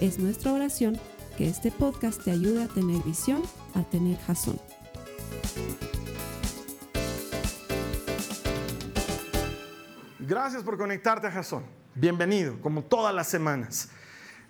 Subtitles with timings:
[0.00, 1.00] Es nuestra oración
[1.38, 3.42] que este podcast te ayude a tener visión,
[3.74, 4.60] a tener jazón.
[10.18, 11.64] Gracias por conectarte a Jason.
[11.94, 13.88] Bienvenido, como todas las semanas.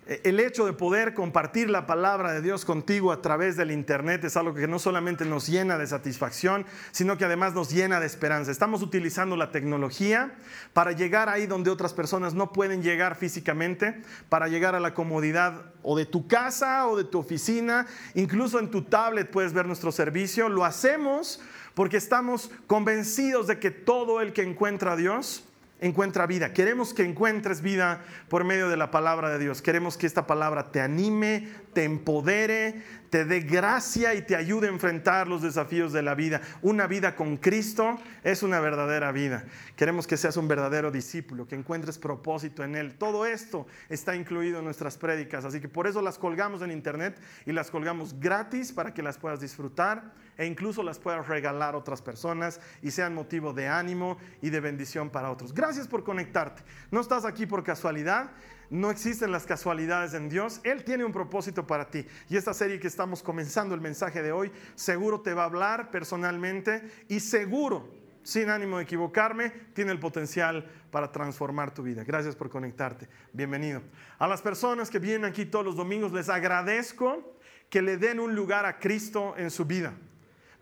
[0.09, 4.23] Eh, el hecho de poder compartir la palabra de Dios contigo a través del Internet
[4.25, 8.07] es algo que no solamente nos llena de satisfacción, sino que además nos llena de
[8.07, 8.53] esperanza.
[8.53, 10.33] Estamos utilizando la tecnología
[10.73, 15.73] para llegar ahí donde otras personas no pueden llegar físicamente, para llegar a la comodidad
[15.83, 19.91] o de tu casa o de tu oficina, incluso en tu tablet puedes ver nuestro
[19.91, 20.49] servicio.
[20.49, 21.41] Lo hacemos
[21.75, 25.46] porque estamos convencidos de que todo el que encuentra a Dios,
[25.81, 26.53] encuentra vida.
[26.53, 29.63] Queremos que encuentres vida por medio de la palabra de Dios.
[29.63, 34.71] Queremos que esta palabra te anime, te empodere, te dé gracia y te ayude a
[34.71, 36.41] enfrentar los desafíos de la vida.
[36.63, 39.45] Una vida con Cristo es una verdadera vida.
[39.77, 42.95] Queremos que seas un verdadero discípulo, que encuentres propósito en Él.
[42.95, 47.19] Todo esto está incluido en nuestras prédicas, así que por eso las colgamos en internet
[47.45, 51.79] y las colgamos gratis para que las puedas disfrutar e incluso las puedas regalar a
[51.79, 55.55] otras personas y sean motivo de ánimo y de bendición para otros.
[55.55, 56.63] Gracias por conectarte.
[56.91, 58.31] No estás aquí por casualidad.
[58.69, 60.61] No existen las casualidades en Dios.
[60.65, 62.05] Él tiene un propósito para ti.
[62.29, 65.91] Y esta serie que estamos comenzando, el mensaje de hoy, seguro te va a hablar
[65.91, 67.89] personalmente y seguro,
[68.25, 72.03] sin ánimo de equivocarme, tiene el potencial para transformar tu vida.
[72.03, 73.09] Gracias por conectarte.
[73.33, 73.83] Bienvenido.
[74.19, 77.37] A las personas que vienen aquí todos los domingos, les agradezco
[77.71, 79.95] que le den un lugar a Cristo en su vida.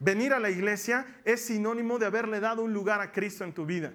[0.05, 3.65] Venir a la iglesia es sinónimo de haberle dado un lugar a Cristo en tu
[3.65, 3.91] vida.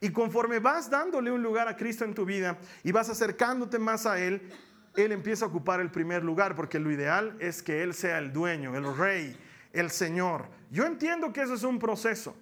[0.00, 4.04] Y conforme vas dándole un lugar a Cristo en tu vida y vas acercándote más
[4.04, 4.50] a Él,
[4.96, 8.32] Él empieza a ocupar el primer lugar, porque lo ideal es que Él sea el
[8.32, 9.36] dueño, el rey,
[9.72, 10.46] el Señor.
[10.72, 12.36] Yo entiendo que eso es un proceso.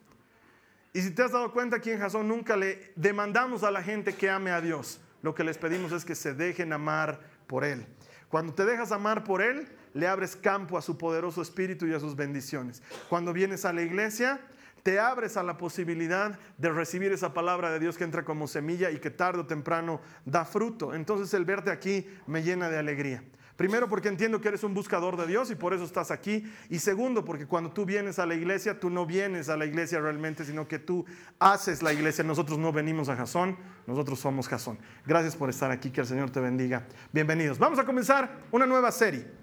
[0.95, 4.15] Y si te has dado cuenta aquí en Jasón, nunca le demandamos a la gente
[4.15, 5.03] que ame a Dios.
[5.21, 7.85] Lo que les pedimos es que se dejen amar por Él.
[8.31, 12.01] Cuando te dejas amar por Él, le abres campo a su poderoso espíritu y a
[12.01, 12.83] sus bendiciones.
[13.09, 14.41] Cuando vienes a la iglesia,
[14.83, 18.91] te abres a la posibilidad de recibir esa palabra de Dios que entra como semilla
[18.91, 20.95] y que tarde o temprano da fruto.
[20.95, 23.23] Entonces el verte aquí me llena de alegría.
[23.57, 26.51] Primero porque entiendo que eres un buscador de Dios y por eso estás aquí.
[26.69, 30.01] Y segundo porque cuando tú vienes a la iglesia, tú no vienes a la iglesia
[30.01, 31.05] realmente, sino que tú
[31.39, 32.25] haces la iglesia.
[32.25, 34.79] Nosotros no venimos a Jasón, nosotros somos Jasón.
[35.07, 36.87] Gracias por estar aquí, que el Señor te bendiga.
[37.13, 37.59] Bienvenidos.
[37.59, 39.42] Vamos a comenzar una nueva serie.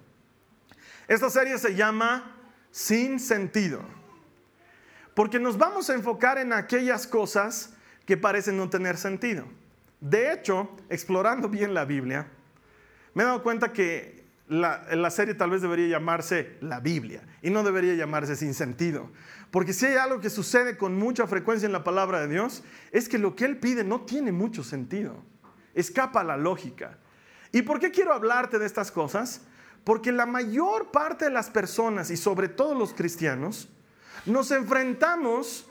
[1.09, 2.35] Esta serie se llama
[2.69, 3.81] Sin Sentido.
[5.15, 7.73] Porque nos vamos a enfocar en aquellas cosas
[8.05, 9.45] que parecen no tener sentido.
[9.99, 12.27] De hecho, explorando bien la Biblia,
[13.15, 17.49] me he dado cuenta que la, la, serie tal vez debería llamarse La Biblia y
[17.49, 19.09] no debería llamarse Sin Sentido.
[19.49, 23.09] Porque si hay algo que sucede con mucha frecuencia en la palabra de Dios, es
[23.09, 25.23] que lo que Él pide no tiene mucho sentido.
[25.73, 26.99] Escapa a la lógica.
[27.51, 29.41] ¿Y por qué quiero hablarte de estas cosas?
[29.83, 33.69] Porque la mayor parte de las personas, y sobre todo los cristianos,
[34.25, 35.67] nos enfrentamos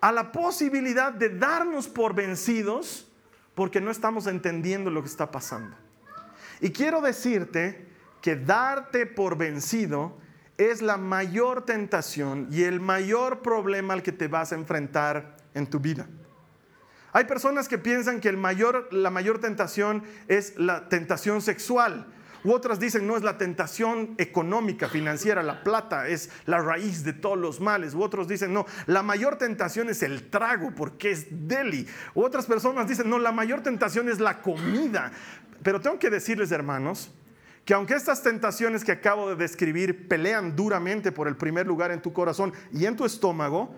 [0.00, 3.10] a la posibilidad de darnos por vencidos
[3.54, 5.76] porque no estamos entendiendo lo que está pasando.
[6.60, 7.88] Y quiero decirte
[8.22, 10.16] que darte por vencido
[10.56, 15.68] es la mayor tentación y el mayor problema al que te vas a enfrentar en
[15.68, 16.06] tu vida.
[17.12, 22.06] Hay personas que piensan que el mayor, la mayor tentación es la tentación sexual
[22.44, 27.12] U otras dicen, no es la tentación económica, financiera, la plata es la raíz de
[27.12, 27.94] todos los males.
[27.94, 31.86] U otros dicen, no, la mayor tentación es el trago porque es deli.
[32.14, 35.10] U otras personas dicen, no, la mayor tentación es la comida.
[35.62, 37.12] Pero tengo que decirles, hermanos,
[37.64, 42.00] que aunque estas tentaciones que acabo de describir pelean duramente por el primer lugar en
[42.00, 43.74] tu corazón y en tu estómago,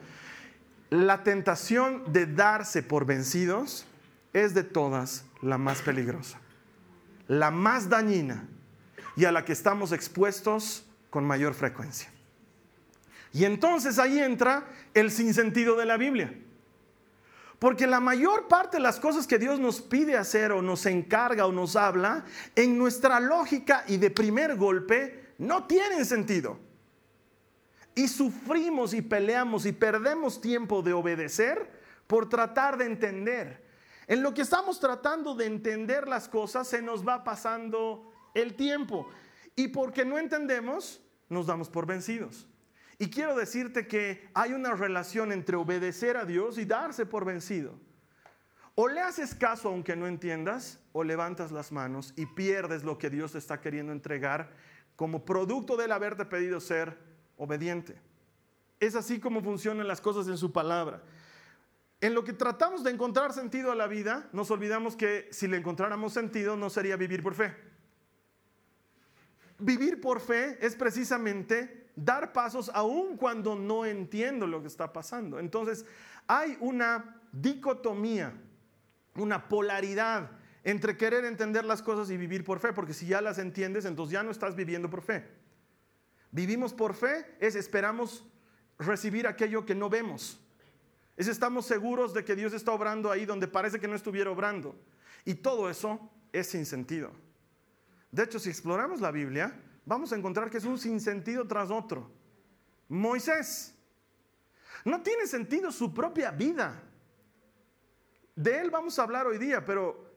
[0.91, 3.87] la tentación de darse por vencidos
[4.33, 6.39] es de todas la más peligrosa
[7.31, 8.49] la más dañina
[9.15, 12.11] y a la que estamos expuestos con mayor frecuencia.
[13.33, 16.35] Y entonces ahí entra el sinsentido de la Biblia.
[17.61, 21.47] Porque la mayor parte de las cosas que Dios nos pide hacer o nos encarga
[21.47, 22.25] o nos habla,
[22.57, 26.59] en nuestra lógica y de primer golpe, no tienen sentido.
[27.95, 31.71] Y sufrimos y peleamos y perdemos tiempo de obedecer
[32.09, 33.70] por tratar de entender
[34.11, 39.09] en lo que estamos tratando de entender las cosas, se nos va pasando el tiempo.
[39.55, 42.49] Y porque no entendemos, nos damos por vencidos.
[42.99, 47.79] Y quiero decirte que hay una relación entre obedecer a Dios y darse por vencido.
[48.75, 53.11] O le haces caso aunque no entiendas, o levantas las manos y pierdes lo que
[53.11, 54.51] Dios te está queriendo entregar
[54.97, 56.99] como producto del haberte pedido ser
[57.37, 57.97] obediente.
[58.81, 61.01] Es así como funcionan las cosas en su palabra.
[62.01, 65.59] En lo que tratamos de encontrar sentido a la vida, nos olvidamos que si le
[65.59, 67.55] encontráramos sentido no sería vivir por fe.
[69.59, 75.39] Vivir por fe es precisamente dar pasos aun cuando no entiendo lo que está pasando.
[75.39, 75.85] Entonces,
[76.27, 78.33] hay una dicotomía,
[79.17, 80.31] una polaridad
[80.65, 84.13] entre querer entender las cosas y vivir por fe, porque si ya las entiendes, entonces
[84.13, 85.27] ya no estás viviendo por fe.
[86.31, 88.25] Vivimos por fe es esperamos
[88.79, 90.41] recibir aquello que no vemos.
[91.21, 94.75] Es estamos seguros de que Dios está obrando ahí donde parece que no estuviera obrando.
[95.27, 97.13] Y todo eso es sin sentido.
[98.11, 102.11] De hecho, si exploramos la Biblia, vamos a encontrar que es un sinsentido tras otro.
[102.89, 103.75] Moisés.
[104.87, 106.83] No tiene sentido su propia vida.
[108.35, 110.17] De él vamos a hablar hoy día, pero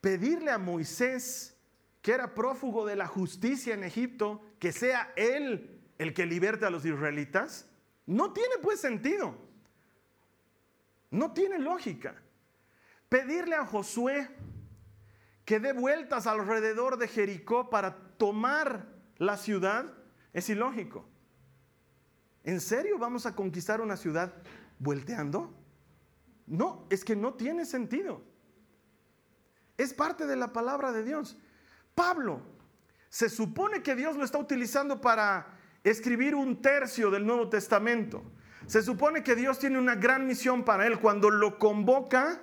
[0.00, 1.58] pedirle a Moisés,
[2.00, 6.70] que era prófugo de la justicia en Egipto, que sea él el que liberte a
[6.70, 7.68] los israelitas,
[8.06, 9.47] no tiene pues sentido.
[11.10, 12.14] No tiene lógica.
[13.08, 14.28] Pedirle a Josué
[15.44, 19.94] que dé vueltas alrededor de Jericó para tomar la ciudad
[20.32, 21.08] es ilógico.
[22.44, 24.32] ¿En serio vamos a conquistar una ciudad
[24.78, 25.54] volteando?
[26.46, 28.22] No, es que no tiene sentido.
[29.76, 31.38] Es parte de la palabra de Dios.
[31.94, 32.42] Pablo,
[33.08, 38.22] se supone que Dios lo está utilizando para escribir un tercio del Nuevo Testamento.
[38.68, 40.98] Se supone que Dios tiene una gran misión para él.
[41.00, 42.38] Cuando lo convoca,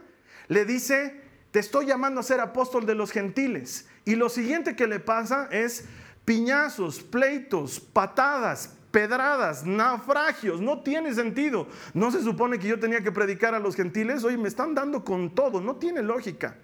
[0.47, 3.87] le dice, te estoy llamando a ser apóstol de los gentiles.
[4.05, 5.85] Y lo siguiente que le pasa es
[6.25, 10.61] piñazos, pleitos, patadas, pedradas, naufragios.
[10.61, 11.67] No tiene sentido.
[11.93, 14.23] No se supone que yo tenía que predicar a los gentiles.
[14.23, 15.61] Oye, me están dando con todo.
[15.61, 16.55] No tiene lógica.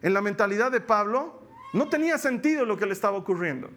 [0.00, 1.42] En la mentalidad de Pablo,
[1.74, 3.68] no tenía sentido lo que le estaba ocurriendo.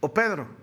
[0.00, 0.61] O Pedro,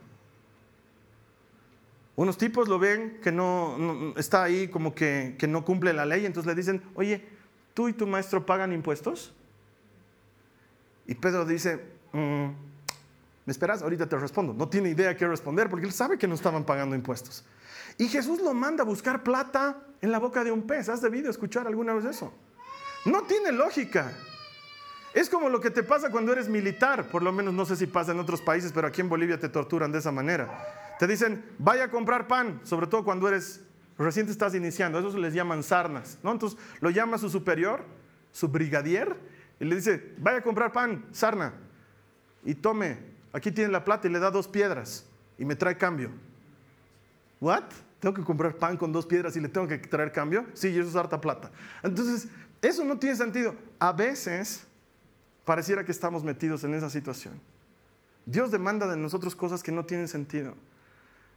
[2.19, 6.48] unos tipos lo ven que no, está ahí como que, no cumple la ley, entonces
[6.50, 7.25] le dicen, oye,
[7.74, 9.33] ¿tú y tu maestro pagan impuestos?
[11.07, 11.80] Y Pedro dice,
[12.12, 12.45] mm,
[13.45, 13.81] ¿me esperas?
[13.81, 14.54] Ahorita te respondo.
[14.54, 17.45] No tiene idea qué responder porque él sabe que no estaban pagando impuestos.
[17.98, 20.89] Y Jesús lo manda a buscar plata en la boca de un pez.
[20.89, 22.33] ¿Has debido escuchar alguna vez eso?
[23.06, 24.12] No tiene lógica.
[25.13, 27.88] Es como lo que te pasa cuando eres militar, por lo menos no sé si
[27.88, 30.88] pasa en otros países, pero aquí en Bolivia te torturan de esa manera.
[31.00, 33.62] Te dicen, vaya a comprar pan, sobre todo cuando eres,
[33.98, 36.34] recién te estás iniciando, eso se les llaman sarnas, ¿no?
[36.34, 37.86] Entonces lo llama su superior,
[38.34, 39.16] su brigadier,
[39.62, 41.54] y le dice, vaya a comprar pan, sarna,
[42.44, 42.98] y tome,
[43.31, 45.06] aquí tiene la plata y le da dos piedras,
[45.38, 46.12] y me trae cambio.
[47.40, 47.63] ¿What?
[48.02, 50.48] ¿Tengo que comprar pan con dos piedras y le tengo que traer cambio?
[50.54, 51.50] Sí, eso es harta plata.
[51.81, 52.28] Entonces,
[52.62, 53.56] eso no tiene sentido.
[53.80, 54.68] A veces
[55.45, 57.40] pareciera que estamos metidos en esa situación.
[58.25, 60.56] Dios demanda de nosotros cosas que no tienen sentido.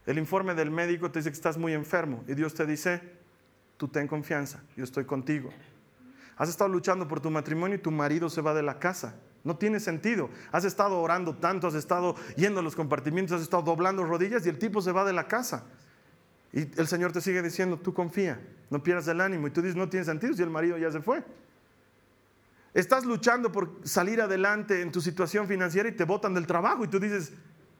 [0.07, 3.01] El informe del médico te dice que estás muy enfermo y Dios te dice,
[3.77, 5.51] tú ten confianza, yo estoy contigo.
[6.37, 9.15] Has estado luchando por tu matrimonio y tu marido se va de la casa.
[9.45, 10.31] No tiene sentido.
[10.51, 14.49] Has estado orando tanto, has estado yendo a los compartimientos, has estado doblando rodillas y
[14.49, 15.67] el tipo se va de la casa.
[16.53, 19.47] Y el Señor te sigue diciendo, tú confía, no pierdas el ánimo.
[19.47, 21.25] Y tú dices, no tiene sentido si el marido ya se fue.
[22.75, 26.89] Estás luchando por salir adelante en tu situación financiera y te botan del trabajo y
[26.89, 27.33] tú dices,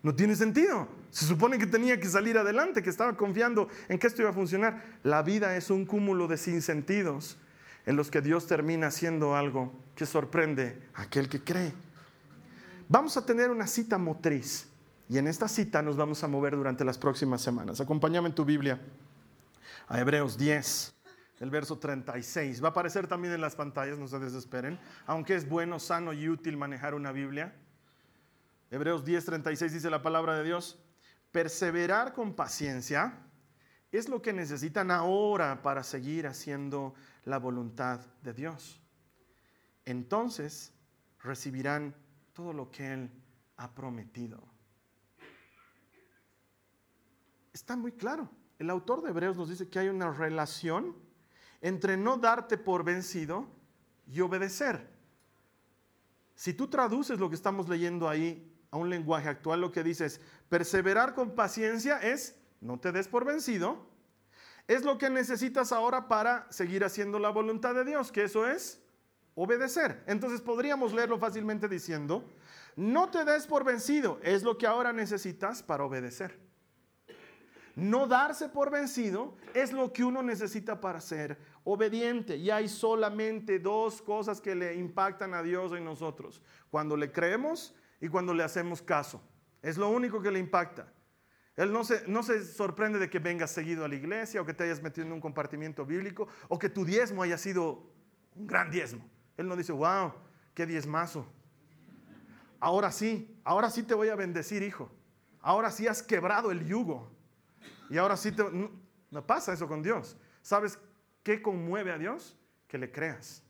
[0.03, 0.89] no tiene sentido.
[1.11, 4.35] Se supone que tenía que salir adelante, que estaba confiando en que esto iba a
[4.35, 4.83] funcionar.
[5.03, 7.39] La vida es un cúmulo de sinsentidos
[7.87, 11.73] en los que Dios termina haciendo algo que sorprende a aquel que cree.
[12.89, 14.69] Vamos a tener una cita motriz
[15.09, 17.81] y en esta cita nos vamos a mover durante las próximas semanas.
[17.81, 18.81] Acompáñame en tu Biblia
[19.89, 20.95] a Hebreos 10,
[21.41, 22.63] el verso 36.
[22.63, 26.29] Va a aparecer también en las pantallas, no se desesperen, aunque es bueno, sano y
[26.29, 27.55] útil manejar una Biblia.
[28.73, 30.79] Hebreos 10:36 dice la palabra de Dios,
[31.31, 33.19] perseverar con paciencia
[33.91, 38.81] es lo que necesitan ahora para seguir haciendo la voluntad de Dios.
[39.85, 40.73] Entonces
[41.23, 41.95] recibirán
[42.33, 43.11] todo lo que Él
[43.59, 44.43] ha prometido.
[47.53, 48.31] Está muy claro.
[48.59, 50.97] El autor de Hebreos nos dice que hay una relación
[51.61, 53.47] entre no darte por vencido
[54.07, 54.89] y obedecer.
[56.35, 60.07] Si tú traduces lo que estamos leyendo ahí a un lenguaje actual, lo que dice
[60.07, 63.87] es, perseverar con paciencia es, no te des por vencido,
[64.67, 68.83] es lo que necesitas ahora para seguir haciendo la voluntad de Dios, que eso es
[69.35, 70.03] obedecer.
[70.07, 72.25] Entonces podríamos leerlo fácilmente diciendo,
[72.75, 76.41] no te des por vencido, es lo que ahora necesitas para obedecer.
[77.75, 82.37] No darse por vencido es lo que uno necesita para ser obediente.
[82.37, 86.43] Y hay solamente dos cosas que le impactan a Dios en nosotros.
[86.71, 89.23] Cuando le creemos y cuando le hacemos caso.
[89.63, 90.93] Es lo único que le impacta.
[91.55, 94.53] Él no se, no se sorprende de que vengas seguido a la iglesia o que
[94.53, 97.89] te hayas metido en un compartimiento bíblico o que tu diezmo haya sido
[98.35, 99.09] un gran diezmo.
[99.37, 100.13] Él no dice, wow,
[100.53, 101.27] qué diezmazo.
[102.59, 104.91] Ahora sí, ahora sí te voy a bendecir, hijo.
[105.41, 107.09] Ahora sí has quebrado el yugo.
[107.89, 108.43] Y ahora sí te...
[109.11, 110.17] No, pasa eso con Dios.
[110.41, 110.77] ¿Sabes
[111.23, 112.37] qué conmueve a Dios?
[112.67, 113.45] Que le creas.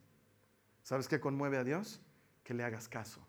[0.83, 2.03] ¿Sabes qué conmueve a Dios?
[2.45, 3.27] Que le hagas caso.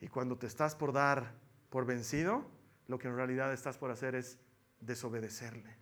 [0.00, 1.34] Y cuando te estás por dar
[1.70, 2.44] por vencido,
[2.86, 4.38] lo que en realidad estás por hacer es
[4.80, 5.76] desobedecerle.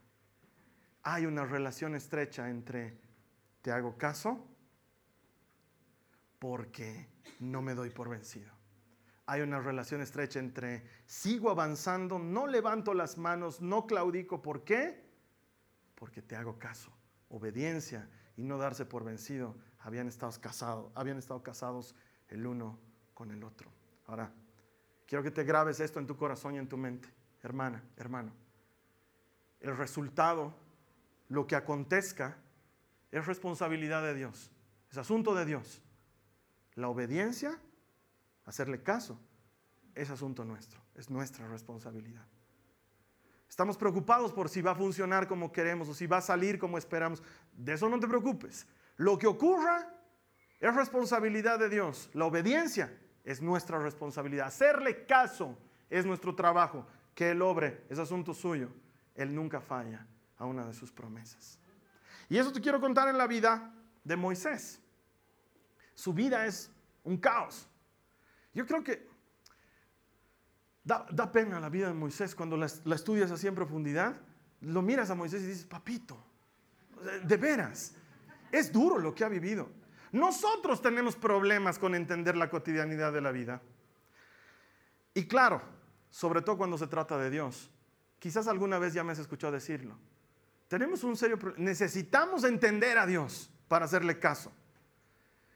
[1.03, 2.99] Hay una relación estrecha entre
[3.63, 4.47] te hago caso
[6.39, 7.09] porque
[7.41, 8.53] no me doy por vencido.
[9.27, 14.41] Hay una relación estrecha entre sigo avanzando, no levanto las manos, no claudico.
[14.41, 15.05] ¿Por qué?
[15.97, 16.93] Porque te hago caso.
[17.29, 19.57] Obediencia y no darse por vencido.
[19.81, 21.95] Habían estado casados, habían estado casados
[22.29, 22.79] el uno
[23.15, 23.71] con el otro.
[24.07, 24.31] Ahora,
[25.07, 27.09] quiero que te grabes esto en tu corazón y en tu mente,
[27.43, 28.33] hermana, hermano.
[29.61, 30.55] El resultado,
[31.29, 32.37] lo que acontezca,
[33.11, 34.51] es responsabilidad de Dios.
[34.91, 35.83] Es asunto de Dios.
[36.75, 37.59] La obediencia,
[38.45, 39.19] hacerle caso,
[39.95, 42.27] es asunto nuestro, es nuestra responsabilidad.
[43.49, 46.79] Estamos preocupados por si va a funcionar como queremos o si va a salir como
[46.79, 47.23] esperamos.
[47.53, 48.67] De eso no te preocupes.
[48.97, 49.91] Lo que ocurra
[50.61, 52.11] es responsabilidad de Dios.
[52.13, 52.93] La obediencia
[53.27, 54.47] es nuestra responsabilidad.
[54.47, 55.59] Hacerle caso
[55.91, 56.87] es nuestro trabajo.
[57.15, 58.71] Que Él obre es asunto suyo.
[59.15, 60.07] Él nunca falla
[60.39, 61.59] a una de sus promesas.
[62.29, 64.81] Y eso te quiero contar en la vida de Moisés.
[65.95, 66.71] Su vida es
[67.03, 67.69] un caos.
[68.55, 69.09] Yo creo que
[70.85, 74.15] da, pena la vida de Moisés cuando la, la, estudias así en profundidad.
[74.61, 76.17] Lo miras a Moisés y dices, papito,
[77.25, 77.95] de veras,
[78.53, 79.69] es duro lo que ha vivido.
[80.17, 83.61] Nosotros tenemos problemas con entender la cotidianidad de la vida.
[85.13, 85.61] Y claro,
[86.11, 87.71] sobre todo cuando se trata de Dios.
[88.19, 89.99] Quizás alguna vez ya me has escuchado decirlo.
[90.69, 91.63] Tenemos un serio problema.
[91.63, 94.51] Necesitamos entender a Dios para hacerle caso.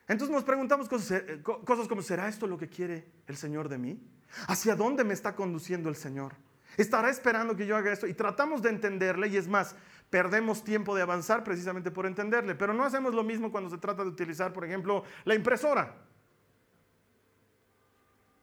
[0.06, 3.98] Entonces nos preguntamos eh, cosas, como, ¿será esto lo que quiere el Señor de mí?
[4.46, 6.34] ¿Hacia dónde me está conduciendo el Señor?
[6.76, 8.06] ¿Estará esperando que yo haga esto?
[8.06, 9.74] Y tratamos de entenderle y es más,
[10.10, 14.02] perdemos tiempo de avanzar precisamente por entenderle, pero no hacemos lo mismo cuando se trata
[14.02, 15.94] de utilizar, por ejemplo, la impresora.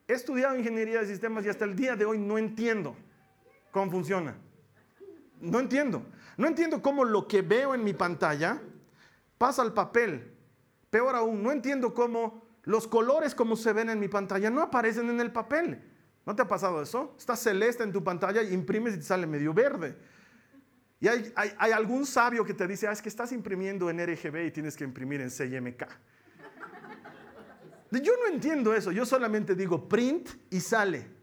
[0.08, 2.96] He estudiado ingeniería de sistemas y hasta el día de hoy no entiendo
[3.72, 4.36] cómo funciona.
[5.42, 6.04] No entiendo.
[6.38, 8.62] No entiendo cómo lo que veo en mi pantalla
[9.38, 10.38] pasa al papel
[10.90, 15.10] Peor aún, no entiendo cómo los colores como se ven en mi pantalla no aparecen
[15.10, 15.82] en el papel.
[16.26, 17.16] ¿No te ha pasado eso?
[17.18, 19.98] Está celeste en tu pantalla imprimes y te sale medio verde.
[21.00, 21.32] Y hay,
[21.72, 24.84] algún sabio que te dice, ah, es que estás imprimiendo en RGB y tienes que
[24.84, 25.86] imprimir en CMK.
[27.92, 31.18] Yo no entiendo eso, yo solamente digo print y sale.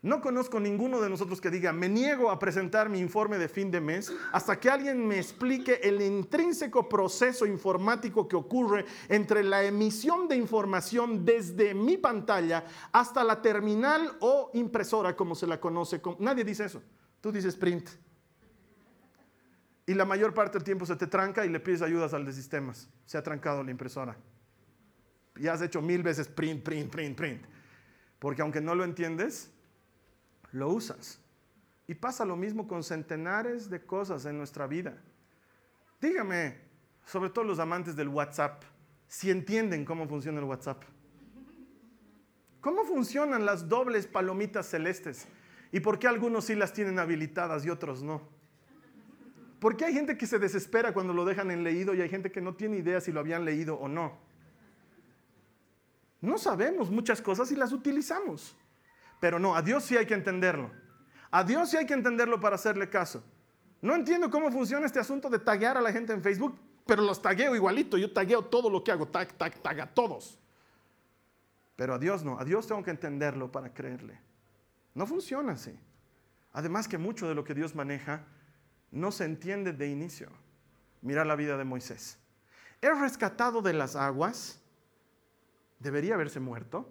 [0.00, 3.68] No conozco ninguno de nosotros que diga, me niego a presentar mi informe de fin
[3.72, 9.64] de mes hasta que alguien me explique el intrínseco proceso informático que ocurre entre la
[9.64, 16.00] emisión de información desde mi pantalla hasta la terminal o impresora, como se la conoce.
[16.20, 16.80] Nadie dice eso.
[17.20, 17.90] Tú dices print.
[19.88, 22.34] Y la mayor parte del tiempo se te tranca y le pides ayudas al de
[22.34, 22.90] sistemas.
[23.06, 24.18] Se ha trancado la impresora.
[25.36, 27.42] Y has hecho mil veces print, print, print, print.
[28.18, 29.50] Porque aunque no lo entiendes,
[30.52, 31.22] lo usas.
[31.86, 34.94] Y pasa lo mismo con centenares de cosas en nuestra vida.
[36.02, 36.58] Dígame,
[37.06, 38.64] sobre todo los amantes del WhatsApp,
[39.06, 40.82] si entienden cómo funciona el WhatsApp.
[42.60, 45.26] ¿Cómo funcionan las dobles palomitas celestes?
[45.72, 48.36] ¿Y por qué algunos sí las tienen habilitadas y otros no?
[49.60, 52.30] ¿Por qué hay gente que se desespera cuando lo dejan en leído y hay gente
[52.30, 54.18] que no tiene idea si lo habían leído o no?
[56.20, 58.56] No sabemos muchas cosas y las utilizamos.
[59.20, 60.70] Pero no, a Dios sí hay que entenderlo.
[61.30, 63.22] A Dios sí hay que entenderlo para hacerle caso.
[63.80, 67.20] No entiendo cómo funciona este asunto de taguear a la gente en Facebook, pero los
[67.20, 67.98] tagueo igualito.
[67.98, 70.38] Yo tagueo todo lo que hago, tag, tag, tag a todos.
[71.76, 74.18] Pero a Dios no, a Dios tengo que entenderlo para creerle.
[74.94, 75.78] No funciona así.
[76.52, 78.24] Además que mucho de lo que Dios maneja
[78.90, 80.28] no se entiende de inicio.
[81.02, 82.18] Mira la vida de Moisés.
[82.80, 84.60] Es rescatado de las aguas.
[85.78, 86.88] Debería haberse muerto.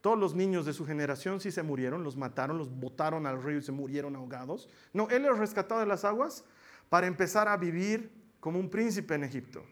[0.00, 3.58] Todos los niños de su generación sí se murieron, los mataron, los botaron al río
[3.58, 4.68] y se murieron ahogados.
[4.92, 6.44] No, él es rescatado de las aguas
[6.88, 9.64] para empezar a vivir como un príncipe en Egipto,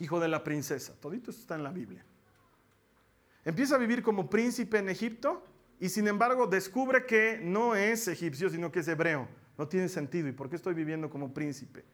[0.00, 0.94] hijo de la princesa.
[1.00, 2.04] Todito esto está en la Biblia.
[3.44, 5.42] Empieza a vivir como príncipe en Egipto
[5.80, 9.28] y sin embargo descubre que no es egipcio, sino que es hebreo.
[9.58, 10.28] No tiene sentido.
[10.28, 11.84] ¿Y por qué estoy viviendo como príncipe?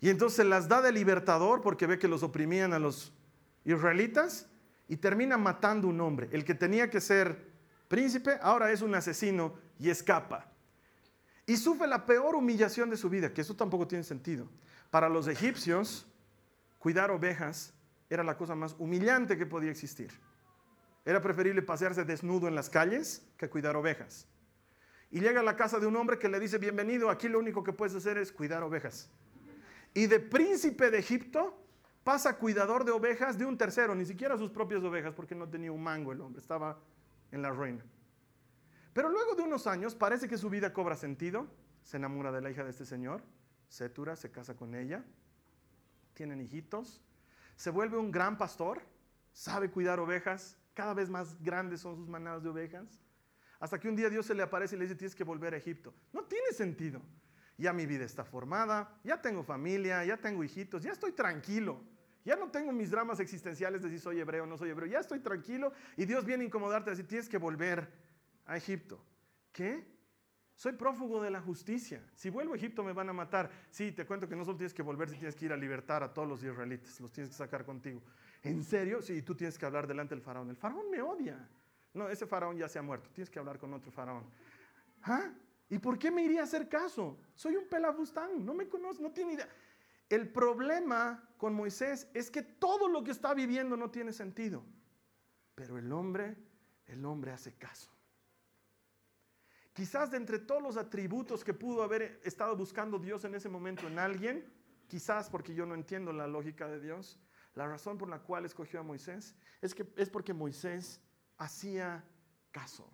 [0.00, 3.12] Y entonces las da de libertador porque ve que los oprimían a los
[3.64, 4.48] israelitas
[4.88, 6.28] y termina matando un hombre.
[6.32, 7.50] El que tenía que ser
[7.88, 10.46] príncipe ahora es un asesino y escapa.
[11.44, 14.48] Y sufre la peor humillación de su vida, que eso tampoco tiene sentido.
[14.90, 16.06] Para los egipcios,
[16.78, 17.74] cuidar ovejas
[18.08, 20.10] era la cosa más humillante que podía existir.
[21.04, 24.26] Era preferible pasearse desnudo en las calles que cuidar ovejas.
[25.10, 27.64] Y llega a la casa de un hombre que le dice, bienvenido, aquí lo único
[27.64, 29.10] que puedes hacer es cuidar ovejas.
[29.92, 31.60] Y de príncipe de Egipto
[32.04, 35.72] pasa cuidador de ovejas de un tercero, ni siquiera sus propias ovejas, porque no tenía
[35.72, 36.78] un mango el hombre, estaba
[37.32, 37.84] en la reina.
[38.92, 41.48] Pero luego de unos años parece que su vida cobra sentido,
[41.82, 43.22] se enamora de la hija de este señor,
[43.68, 45.04] Setura, se casa con ella,
[46.14, 47.00] tienen hijitos,
[47.56, 48.82] se vuelve un gran pastor,
[49.32, 53.00] sabe cuidar ovejas, cada vez más grandes son sus manadas de ovejas,
[53.60, 55.58] hasta que un día Dios se le aparece y le dice, tienes que volver a
[55.58, 55.94] Egipto.
[56.12, 57.00] No tiene sentido.
[57.58, 61.84] Ya mi vida está formada, ya tengo familia, ya tengo hijitos, ya estoy tranquilo.
[62.24, 64.86] Ya no tengo mis dramas existenciales de si soy hebreo o no soy hebreo.
[64.86, 67.86] Ya estoy tranquilo y Dios viene a incomodarte y decir, tienes que volver
[68.46, 69.04] a Egipto.
[69.52, 69.86] ¿Qué?
[70.54, 72.02] Soy prófugo de la justicia.
[72.14, 73.50] Si vuelvo a Egipto me van a matar.
[73.70, 76.02] Sí, te cuento que no solo tienes que volver, si tienes que ir a libertar
[76.02, 76.98] a todos los israelitas.
[77.00, 78.02] Los tienes que sacar contigo.
[78.42, 79.02] ¿En serio?
[79.02, 80.50] Sí, tú tienes que hablar delante del faraón.
[80.50, 81.48] El faraón me odia.
[81.92, 83.10] No, ese faraón ya se ha muerto.
[83.10, 84.24] Tienes que hablar con otro faraón.
[85.02, 85.32] ¿Ah?
[85.68, 87.18] ¿Y por qué me iría a hacer caso?
[87.34, 89.48] Soy un pelabustán, no me conoce, no tiene idea.
[90.08, 94.64] El problema con Moisés es que todo lo que está viviendo no tiene sentido.
[95.54, 96.36] Pero el hombre,
[96.86, 97.90] el hombre hace caso.
[99.72, 103.86] Quizás de entre todos los atributos que pudo haber estado buscando Dios en ese momento
[103.86, 104.52] en alguien,
[104.88, 107.20] quizás porque yo no entiendo la lógica de Dios,
[107.54, 111.00] la razón por la cual escogió a Moisés es que es porque Moisés
[111.40, 112.04] hacía
[112.52, 112.88] caso.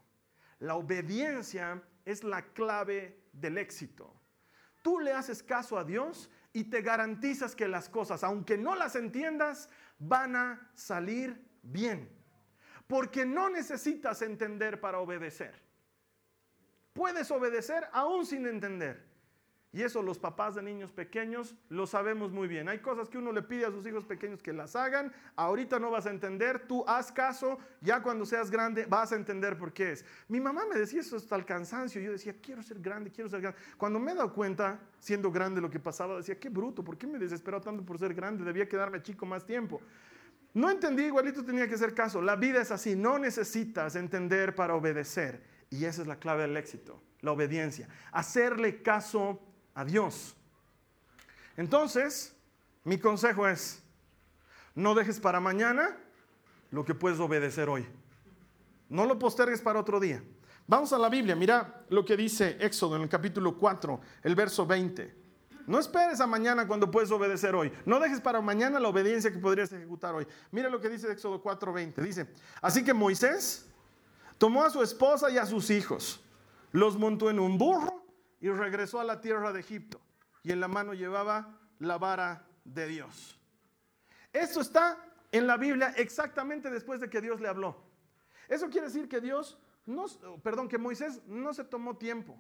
[0.61, 4.15] La obediencia es la clave del éxito.
[4.83, 8.95] Tú le haces caso a Dios y te garantizas que las cosas, aunque no las
[8.95, 12.09] entiendas, van a salir bien.
[12.87, 15.61] Porque no necesitas entender para obedecer.
[16.93, 19.06] Puedes obedecer aún sin entender.
[19.73, 22.69] Y eso los papás de niños pequeños lo sabemos muy bien.
[22.69, 25.13] Hay cosas que uno le pide a sus hijos pequeños que las hagan.
[25.35, 29.59] Ahorita no vas a entender, tú haz caso, ya cuando seas grande vas a entender
[29.59, 30.05] por qué es.
[30.29, 32.01] Mi mamá me decía eso hasta el cansancio.
[32.01, 33.59] Yo decía, quiero ser grande, quiero ser grande.
[33.77, 37.07] Cuando me he dado cuenta, siendo grande lo que pasaba, decía, qué bruto, ¿por qué
[37.07, 38.45] me desesperó tanto por ser grande?
[38.45, 39.83] Debía quedarme chico más tiempo.
[40.55, 42.23] No entendí, igualito tenía que hacer caso.
[42.23, 45.43] La vida es así, no necesitas entender para obedecer.
[45.69, 47.91] Y esa es la clave del éxito, la obediencia.
[48.11, 49.39] Hacerle caso
[49.77, 50.35] a Dios.
[51.57, 52.35] Entonces,
[52.83, 53.83] mi consejo es,
[54.75, 55.97] no dejes para mañana
[56.71, 57.87] lo que puedes obedecer hoy.
[58.89, 60.23] No lo postergues para otro día.
[60.67, 64.67] Vamos a la Biblia, mira lo que dice Éxodo en el capítulo 4, el verso
[64.67, 65.15] 20.
[65.67, 67.71] No esperes a mañana cuando puedes obedecer hoy.
[67.85, 70.27] No dejes para mañana la obediencia que podrías ejecutar hoy.
[70.53, 72.01] Mira lo que dice Éxodo 4:20.
[72.03, 72.29] Dice,
[72.63, 73.67] así que Moisés
[74.39, 76.21] tomó a su esposa y a sus hijos,
[76.73, 77.96] los montó en un burro
[78.41, 80.01] y regresó a la tierra de Egipto.
[80.43, 83.39] Y en la mano llevaba la vara de Dios.
[84.33, 84.99] Eso está
[85.33, 87.77] en la Biblia exactamente después de que Dios le habló.
[88.49, 90.07] Eso quiere decir que Dios, no,
[90.43, 92.39] perdón, que Moisés no se tomó tiempo.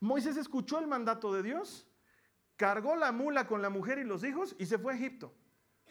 [0.00, 1.86] Moisés escuchó el mandato de Dios,
[2.56, 5.32] cargó la mula con la mujer y los hijos y se fue a Egipto.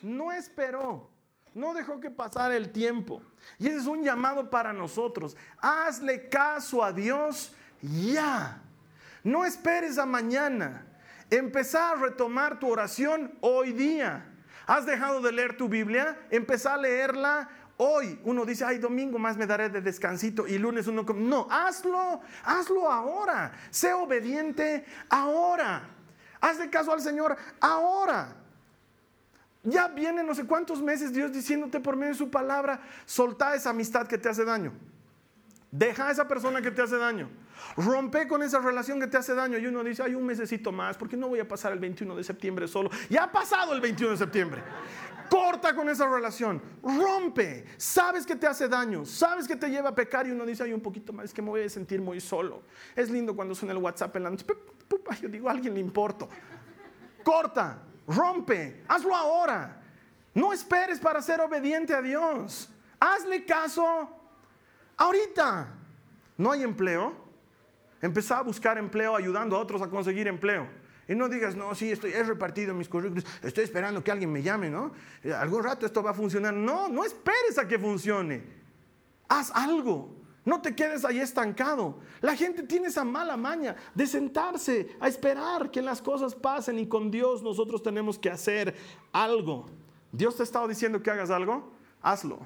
[0.01, 1.09] No esperó,
[1.53, 3.21] no dejó que pasara el tiempo.
[3.57, 5.35] Y ese es un llamado para nosotros.
[5.57, 8.61] Hazle caso a Dios ya.
[9.23, 10.85] No esperes a mañana.
[11.29, 14.25] Empezar a retomar tu oración hoy día.
[14.65, 16.17] ¿Has dejado de leer tu Biblia?
[16.29, 18.19] Empezá a leerla hoy.
[18.23, 21.03] Uno dice, ay, domingo más me daré de descansito y lunes uno...
[21.03, 23.51] No, hazlo, hazlo ahora.
[23.69, 25.83] Sé obediente ahora.
[26.41, 28.35] Hazle caso al Señor ahora.
[29.63, 33.71] Ya viene no sé cuántos meses Dios diciéndote por medio de su palabra, solta esa
[33.71, 34.71] amistad que te hace daño.
[35.77, 37.29] Deja a esa persona que te hace daño.
[37.75, 39.59] Rompe con esa relación que te hace daño.
[39.59, 42.23] Y uno dice, hay un mesecito más, porque no voy a pasar el 21 de
[42.23, 42.89] septiembre solo.
[43.11, 44.63] Ya ha pasado el 21 de septiembre.
[45.29, 46.59] Corta con esa relación.
[46.81, 47.65] Rompe.
[47.77, 49.05] Sabes que te hace daño.
[49.05, 50.25] Sabes que te lleva a pecar.
[50.25, 52.63] Y uno dice, hay un poquito más, es que me voy a sentir muy solo.
[52.95, 54.47] Es lindo cuando suena el WhatsApp en la noche.
[55.21, 56.27] Yo digo, a alguien le importo.
[57.23, 57.83] Corta.
[58.07, 58.83] Rompe.
[58.87, 59.79] Hazlo ahora.
[60.33, 62.67] No esperes para ser obediente a Dios.
[62.99, 64.16] Hazle caso
[64.97, 65.73] Ahorita
[66.37, 67.13] no hay empleo.
[68.01, 70.67] Empezá a buscar empleo ayudando a otros a conseguir empleo.
[71.07, 74.43] Y no digas, no, sí, estoy, he repartido mis currículos, estoy esperando que alguien me
[74.43, 74.91] llame, ¿no?
[75.23, 76.53] Eh, algún rato esto va a funcionar.
[76.53, 78.43] No, no esperes a que funcione.
[79.29, 80.15] Haz algo.
[80.43, 81.99] No te quedes ahí estancado.
[82.21, 86.87] La gente tiene esa mala maña de sentarse a esperar que las cosas pasen y
[86.87, 88.75] con Dios nosotros tenemos que hacer
[89.11, 89.65] algo.
[90.11, 92.39] Dios te ha estado diciendo que hagas algo, hazlo.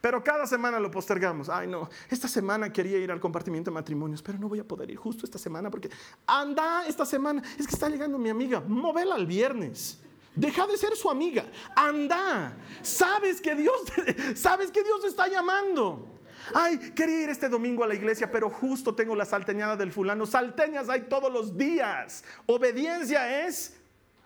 [0.00, 1.48] Pero cada semana lo postergamos.
[1.48, 4.90] Ay, no, esta semana quería ir al compartimiento de matrimonios, pero no voy a poder
[4.90, 5.90] ir justo esta semana porque
[6.26, 7.42] anda esta semana.
[7.58, 9.98] Es que está llegando mi amiga, móvela al viernes.
[10.34, 11.44] Deja de ser su amiga.
[11.74, 12.56] Anda.
[12.82, 13.74] Sabes que Dios,
[14.36, 16.06] sabes que Dios te está llamando.
[16.54, 20.26] Ay, quería ir este domingo a la iglesia, pero justo tengo la salteñada del fulano.
[20.26, 22.22] Salteñas hay todos los días.
[22.46, 23.76] Obediencia es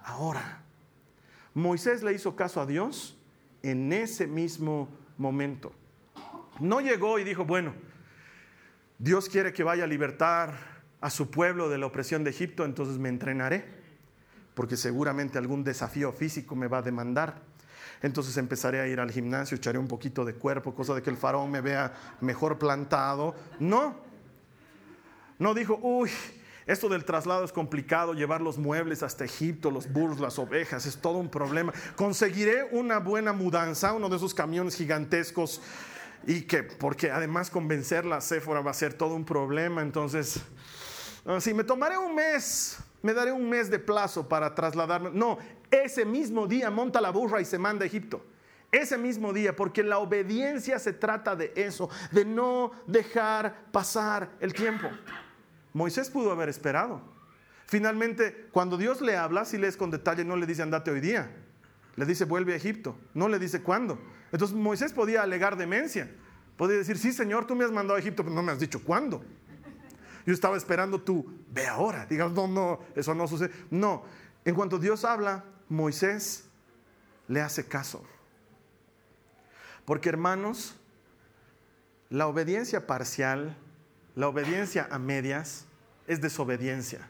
[0.04, 0.62] ahora.
[1.54, 3.16] Moisés le hizo caso a Dios
[3.62, 4.88] en ese mismo
[5.22, 5.72] momento.
[6.60, 7.72] No llegó y dijo, bueno,
[8.98, 12.98] Dios quiere que vaya a libertar a su pueblo de la opresión de Egipto, entonces
[12.98, 13.64] me entrenaré,
[14.54, 17.40] porque seguramente algún desafío físico me va a demandar.
[18.02, 21.16] Entonces empezaré a ir al gimnasio, echaré un poquito de cuerpo, cosa de que el
[21.16, 23.34] faraón me vea mejor plantado.
[23.58, 23.96] No,
[25.38, 26.10] no dijo, uy,
[26.66, 30.96] esto del traslado es complicado, llevar los muebles hasta Egipto, los burros, las ovejas, es
[30.96, 31.72] todo un problema.
[31.96, 35.60] Conseguiré una buena mudanza, uno de esos camiones gigantescos
[36.26, 40.40] y que, porque además convencerla a Séfora va a ser todo un problema, entonces,
[41.40, 45.10] si me tomaré un mes, me daré un mes de plazo para trasladarme.
[45.12, 45.38] No,
[45.70, 48.24] ese mismo día monta la burra y se manda a Egipto.
[48.70, 54.54] Ese mismo día, porque la obediencia se trata de eso, de no dejar pasar el
[54.54, 54.88] tiempo.
[55.72, 57.00] Moisés pudo haber esperado.
[57.66, 61.30] Finalmente, cuando Dios le habla, si lees con detalle, no le dice andate hoy día,
[61.96, 63.98] le dice vuelve a Egipto, no le dice cuándo.
[64.30, 66.10] Entonces Moisés podía alegar demencia,
[66.56, 68.82] podía decir, sí Señor, tú me has mandado a Egipto, pero no me has dicho
[68.82, 69.24] cuándo.
[70.26, 73.50] Yo estaba esperando tú, ve ahora, digamos, no, no, eso no sucede.
[73.70, 74.04] No,
[74.44, 76.44] en cuanto Dios habla, Moisés
[77.28, 78.04] le hace caso.
[79.84, 80.76] Porque hermanos,
[82.08, 83.56] la obediencia parcial,
[84.14, 85.66] la obediencia a medias,
[86.06, 87.08] es desobediencia.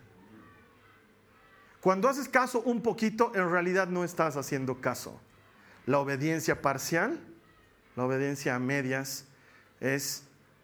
[1.81, 5.21] Cuando haces caso un poquito, en realidad no estás haciendo caso.
[5.85, 7.19] La obediencia parcial,
[7.97, 9.27] la obediencia a medias,
[9.81, 10.23] es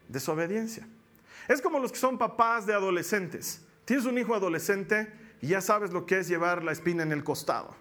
[0.08, 0.86] desobediencia.
[1.48, 3.62] Es como los que son papás de adolescentes.
[3.84, 7.24] Tienes un hijo adolescente y ya sabes lo que es llevar la espina en el
[7.24, 7.74] costado.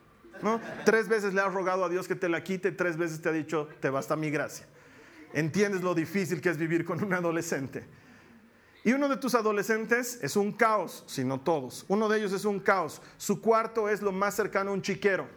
[0.85, 3.31] Tres veces le has rogado a Dios que te la quite, tres veces te ha
[3.31, 4.65] dicho, te basta mi gracia.
[5.33, 7.83] Entiendes lo difícil que es vivir con un adolescente.
[8.83, 11.85] Y uno de tus adolescentes es un caos, si no todos.
[11.87, 13.01] Uno de ellos es un caos.
[13.17, 15.27] Su cuarto es lo más cercano a un chiquero.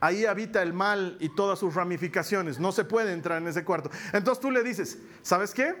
[0.00, 2.58] Ahí habita el mal y todas sus ramificaciones.
[2.58, 3.90] No se puede entrar en ese cuarto.
[4.12, 5.76] Entonces tú le dices, ¿sabes qué?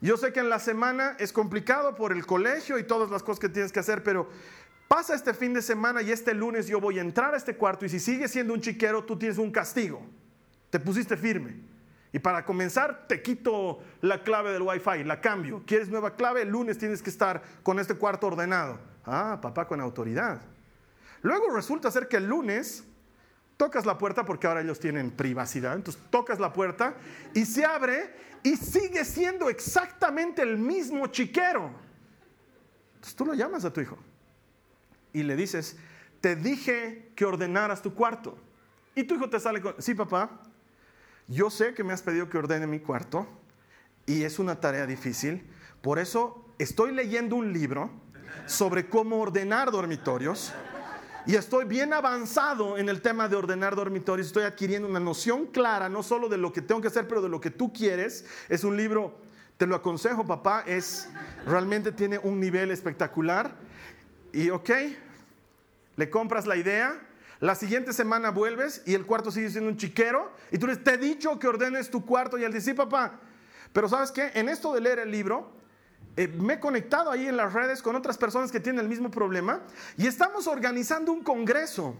[0.00, 3.38] Yo sé que en la semana es complicado por el colegio y todas las cosas
[3.38, 4.30] que tienes que hacer, pero
[4.88, 7.84] pasa este fin de semana y este lunes yo voy a entrar a este cuarto
[7.84, 10.00] y si sigues siendo un chiquero, tú tienes un castigo.
[10.70, 11.69] Te pusiste firme.
[12.12, 15.62] Y para comenzar, te quito la clave del Wi-Fi, la cambio.
[15.64, 16.42] ¿Quieres nueva clave?
[16.42, 18.80] El lunes tienes que estar con este cuarto ordenado.
[19.04, 20.40] Ah, papá con autoridad.
[21.22, 22.84] Luego resulta ser que el lunes
[23.56, 25.74] tocas la puerta porque ahora ellos tienen privacidad.
[25.74, 26.94] Entonces tocas la puerta
[27.34, 31.70] y se abre y sigue siendo exactamente el mismo chiquero.
[32.94, 33.98] Entonces tú lo llamas a tu hijo
[35.12, 35.76] y le dices,
[36.20, 38.36] te dije que ordenaras tu cuarto.
[38.94, 40.40] Y tu hijo te sale con, sí papá,
[41.30, 43.26] yo sé que me has pedido que ordene mi cuarto
[44.04, 45.48] y es una tarea difícil,
[45.80, 47.90] por eso estoy leyendo un libro
[48.46, 50.52] sobre cómo ordenar dormitorios
[51.26, 55.88] y estoy bien avanzado en el tema de ordenar dormitorios, estoy adquiriendo una noción clara,
[55.88, 58.24] no solo de lo que tengo que hacer, pero de lo que tú quieres.
[58.48, 59.14] Es un libro,
[59.56, 61.08] te lo aconsejo papá, es
[61.46, 63.54] realmente tiene un nivel espectacular.
[64.32, 64.70] Y ok,
[65.96, 66.98] le compras la idea,
[67.40, 70.94] la siguiente semana vuelves y el cuarto sigue siendo un chiquero y tú le te
[70.94, 73.18] he dicho que ordenes tu cuarto y él dice, sí, papá.
[73.72, 75.52] Pero sabes qué, en esto de leer el libro,
[76.16, 79.10] eh, me he conectado ahí en las redes con otras personas que tienen el mismo
[79.10, 79.60] problema
[79.96, 81.94] y estamos organizando un congreso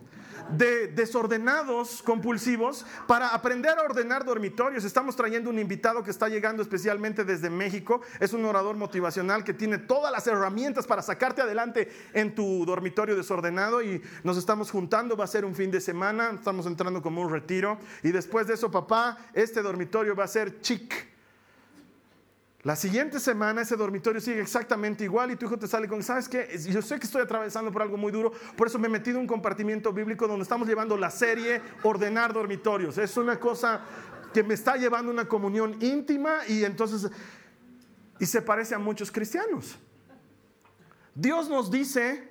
[0.56, 4.84] de desordenados compulsivos para aprender a ordenar dormitorios.
[4.84, 8.00] Estamos trayendo un invitado que está llegando especialmente desde México.
[8.18, 13.16] Es un orador motivacional que tiene todas las herramientas para sacarte adelante en tu dormitorio
[13.16, 15.16] desordenado y nos estamos juntando.
[15.16, 18.54] Va a ser un fin de semana, estamos entrando como un retiro y después de
[18.54, 21.09] eso, papá, este dormitorio va a ser chic
[22.62, 26.28] la siguiente semana ese dormitorio sigue exactamente igual y tu hijo te sale con, ¿sabes
[26.28, 26.46] qué?
[26.70, 29.22] Yo sé que estoy atravesando por algo muy duro, por eso me he metido en
[29.22, 32.98] un compartimiento bíblico donde estamos llevando la serie Ordenar Dormitorios.
[32.98, 33.80] Es una cosa
[34.34, 37.10] que me está llevando una comunión íntima y entonces,
[38.18, 39.78] y se parece a muchos cristianos.
[41.14, 42.29] Dios nos dice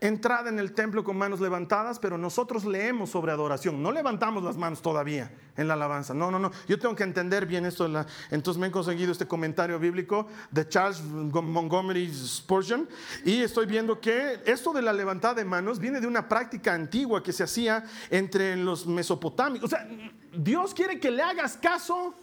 [0.00, 3.82] entrada en el templo con manos levantadas, pero nosotros leemos sobre adoración.
[3.82, 6.14] No levantamos las manos todavía en la alabanza.
[6.14, 6.50] No, no, no.
[6.66, 7.86] Yo tengo que entender bien esto.
[8.30, 12.88] Entonces me he conseguido este comentario bíblico de Charles Montgomery Spurgeon
[13.24, 17.22] y estoy viendo que esto de la levantada de manos viene de una práctica antigua
[17.22, 19.70] que se hacía entre los mesopotámicos.
[19.72, 19.86] O sea,
[20.34, 22.14] Dios quiere que le hagas caso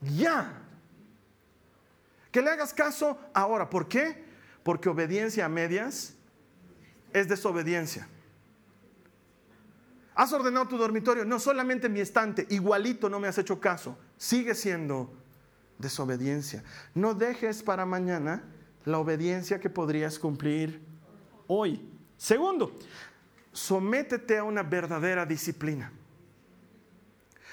[0.00, 0.58] ya.
[2.30, 3.70] Que le hagas caso ahora.
[3.70, 4.22] ¿Por qué?
[4.62, 6.14] Porque obediencia a medias
[7.12, 8.08] es desobediencia.
[10.14, 14.54] Has ordenado tu dormitorio, no solamente mi estante, igualito no me has hecho caso, sigue
[14.54, 15.10] siendo
[15.78, 16.62] desobediencia.
[16.94, 18.44] No dejes para mañana
[18.84, 20.80] la obediencia que podrías cumplir
[21.46, 21.88] hoy.
[22.16, 22.72] Segundo,
[23.52, 25.92] sométete a una verdadera disciplina.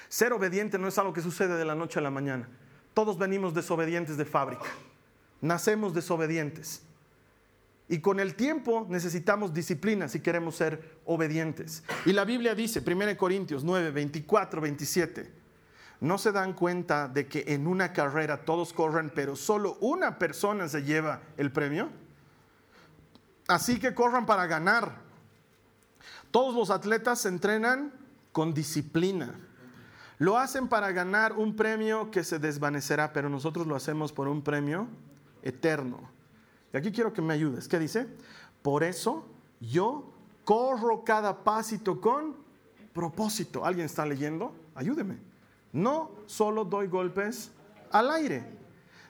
[0.08, 2.48] Ser obediente no es algo que sucede de la noche a la mañana.
[2.94, 4.66] Todos venimos desobedientes de fábrica.
[5.40, 6.82] Nacemos desobedientes.
[7.90, 11.82] Y con el tiempo necesitamos disciplina si queremos ser obedientes.
[12.06, 15.28] Y la Biblia dice, 1 Corintios 9, 24, 27,
[15.98, 20.68] ¿no se dan cuenta de que en una carrera todos corren, pero solo una persona
[20.68, 21.88] se lleva el premio?
[23.48, 24.92] Así que corran para ganar.
[26.30, 27.92] Todos los atletas se entrenan
[28.30, 29.34] con disciplina.
[30.18, 34.42] Lo hacen para ganar un premio que se desvanecerá, pero nosotros lo hacemos por un
[34.42, 34.86] premio
[35.42, 36.19] eterno.
[36.72, 37.68] Y aquí quiero que me ayudes.
[37.68, 38.06] ¿Qué dice?
[38.62, 39.26] Por eso
[39.60, 40.12] yo
[40.44, 42.36] corro cada pasito con
[42.92, 43.64] propósito.
[43.64, 44.54] ¿Alguien está leyendo?
[44.74, 45.18] Ayúdeme.
[45.72, 47.50] No solo doy golpes
[47.90, 48.44] al aire.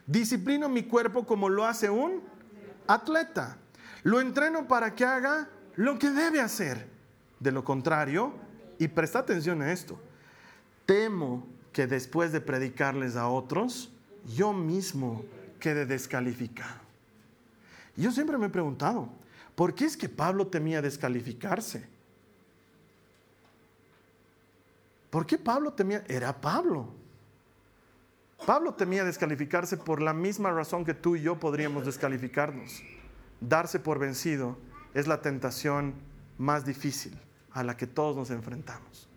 [0.05, 2.21] Disciplino mi cuerpo como lo hace un
[2.87, 3.57] atleta.
[4.03, 6.89] Lo entreno para que haga lo que debe hacer.
[7.39, 8.33] De lo contrario,
[8.77, 9.99] y presta atención a esto,
[10.85, 13.91] temo que después de predicarles a otros,
[14.35, 15.23] yo mismo
[15.59, 16.90] quede descalificado.
[17.95, 19.09] Yo siempre me he preguntado,
[19.55, 21.87] ¿por qué es que Pablo temía descalificarse?
[25.09, 26.03] ¿Por qué Pablo temía?
[26.07, 26.87] Era Pablo.
[28.45, 32.81] Pablo temía descalificarse por la misma razón que tú y yo podríamos descalificarnos.
[33.41, 34.57] Darse por vencido
[34.93, 35.95] es la tentación
[36.37, 37.19] más difícil
[37.51, 39.07] a la que todos nos enfrentamos.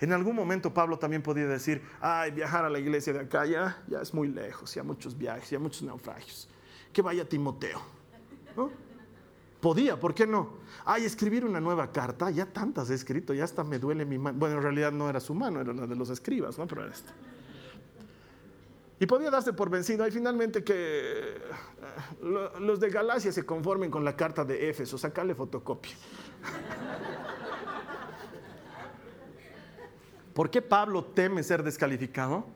[0.00, 3.80] En algún momento Pablo también podía decir, ay, viajar a la iglesia de acá ya,
[3.86, 6.48] ya es muy lejos, ya muchos viajes, ya muchos naufragios
[6.92, 7.80] que vaya Timoteo.
[9.60, 10.54] Podía, ¿por qué no?
[10.84, 14.36] Ay, escribir una nueva carta, ya tantas he escrito, ya hasta me duele mi mano.
[14.36, 16.66] Bueno, en realidad no era su mano, era la de los escribas, ¿no?
[16.66, 17.12] Pero era esto.
[18.98, 20.04] Y podía darse por vencido.
[20.04, 21.38] Y finalmente que eh,
[22.60, 25.92] los de Galacia se conformen con la carta de Éfeso, sacarle fotocopia.
[30.34, 32.46] ¿Por qué Pablo teme ser descalificado?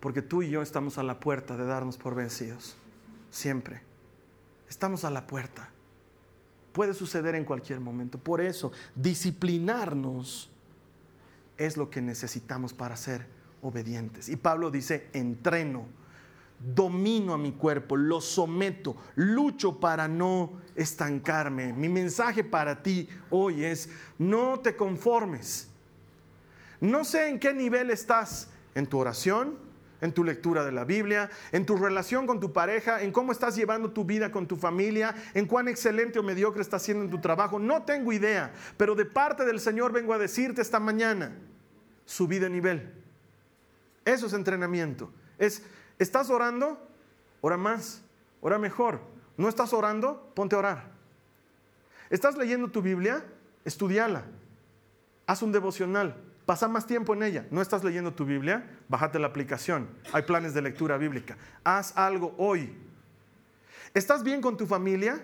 [0.00, 2.78] Porque tú y yo estamos a la puerta de darnos por vencidos
[3.34, 3.82] siempre.
[4.68, 5.68] Estamos a la puerta.
[6.72, 8.18] Puede suceder en cualquier momento.
[8.18, 10.50] Por eso, disciplinarnos
[11.56, 13.26] es lo que necesitamos para ser
[13.62, 14.28] obedientes.
[14.28, 15.86] Y Pablo dice, entreno,
[16.58, 21.72] domino a mi cuerpo, lo someto, lucho para no estancarme.
[21.72, 25.68] Mi mensaje para ti hoy es, no te conformes.
[26.80, 29.63] No sé en qué nivel estás en tu oración,
[30.04, 33.56] en tu lectura de la Biblia, en tu relación con tu pareja, en cómo estás
[33.56, 37.22] llevando tu vida con tu familia, en cuán excelente o mediocre estás haciendo en tu
[37.22, 37.58] trabajo.
[37.58, 41.32] No tengo idea, pero de parte del Señor vengo a decirte esta mañana,
[42.04, 42.92] subí de nivel.
[44.04, 45.10] Eso es entrenamiento.
[45.38, 45.62] Es,
[45.98, 46.86] ¿estás orando?
[47.40, 48.02] Ora más,
[48.42, 49.00] ora mejor.
[49.38, 50.30] ¿No estás orando?
[50.34, 50.90] Ponte a orar.
[52.10, 53.24] ¿Estás leyendo tu Biblia?
[53.64, 54.26] Estudiala.
[55.26, 56.14] Haz un devocional
[56.46, 57.46] Pasa más tiempo en ella.
[57.50, 58.66] ¿No estás leyendo tu Biblia?
[58.88, 59.88] Bájate la aplicación.
[60.12, 61.36] Hay planes de lectura bíblica.
[61.64, 62.76] Haz algo hoy.
[63.94, 65.22] ¿Estás bien con tu familia?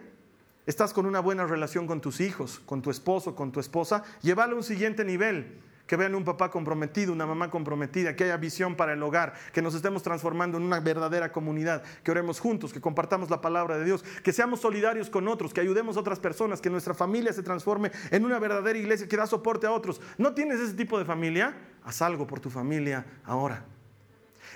[0.66, 4.04] ¿Estás con una buena relación con tus hijos, con tu esposo, con tu esposa?
[4.22, 5.58] Llévalo a un siguiente nivel
[5.90, 9.60] que vean un papá comprometido, una mamá comprometida, que haya visión para el hogar, que
[9.60, 13.86] nos estemos transformando en una verdadera comunidad, que oremos juntos, que compartamos la palabra de
[13.86, 17.42] Dios, que seamos solidarios con otros, que ayudemos a otras personas, que nuestra familia se
[17.42, 20.00] transforme en una verdadera iglesia que da soporte a otros.
[20.16, 21.56] ¿No tienes ese tipo de familia?
[21.82, 23.64] Haz algo por tu familia ahora.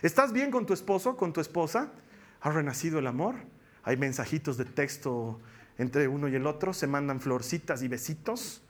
[0.03, 1.91] ¿Estás bien con tu esposo, con tu esposa?
[2.43, 3.35] ¿Ha renacido el amor?
[3.83, 5.41] Hay mensajitos de texto
[5.79, 8.64] entre uno y el otro, se mandan florcitas y besitos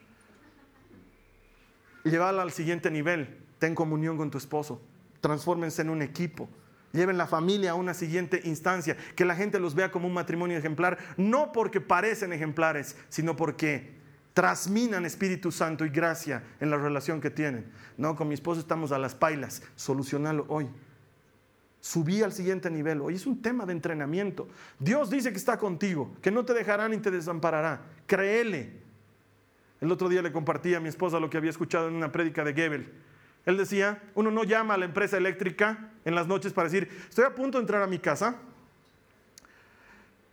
[2.05, 3.39] llévala al siguiente nivel.
[3.59, 4.81] Ten comunión con tu esposo.
[5.21, 6.49] Transfórmense en un equipo.
[6.93, 8.97] Lleven la familia a una siguiente instancia.
[9.17, 10.99] Que la gente los vea como un matrimonio ejemplar.
[11.17, 13.95] No porque parecen ejemplares, sino porque
[14.35, 17.67] trasminan Espíritu Santo y gracia en la relación que tienen.
[17.97, 19.63] No, con mi esposo estamos a las pailas.
[19.77, 20.69] Solucionalo hoy.
[21.81, 23.01] Subí al siguiente nivel.
[23.01, 24.49] Hoy es un tema de entrenamiento.
[24.79, 27.83] Dios dice que está contigo, que no te dejará ni te desamparará.
[28.07, 28.84] Créele.
[29.85, 32.43] El otro día le compartí a mi esposa lo que había escuchado en una prédica
[32.43, 32.91] de Gebel.
[33.45, 37.27] Él decía, uno no llama a la empresa eléctrica en las noches para decir, estoy
[37.27, 38.37] a punto de entrar a mi casa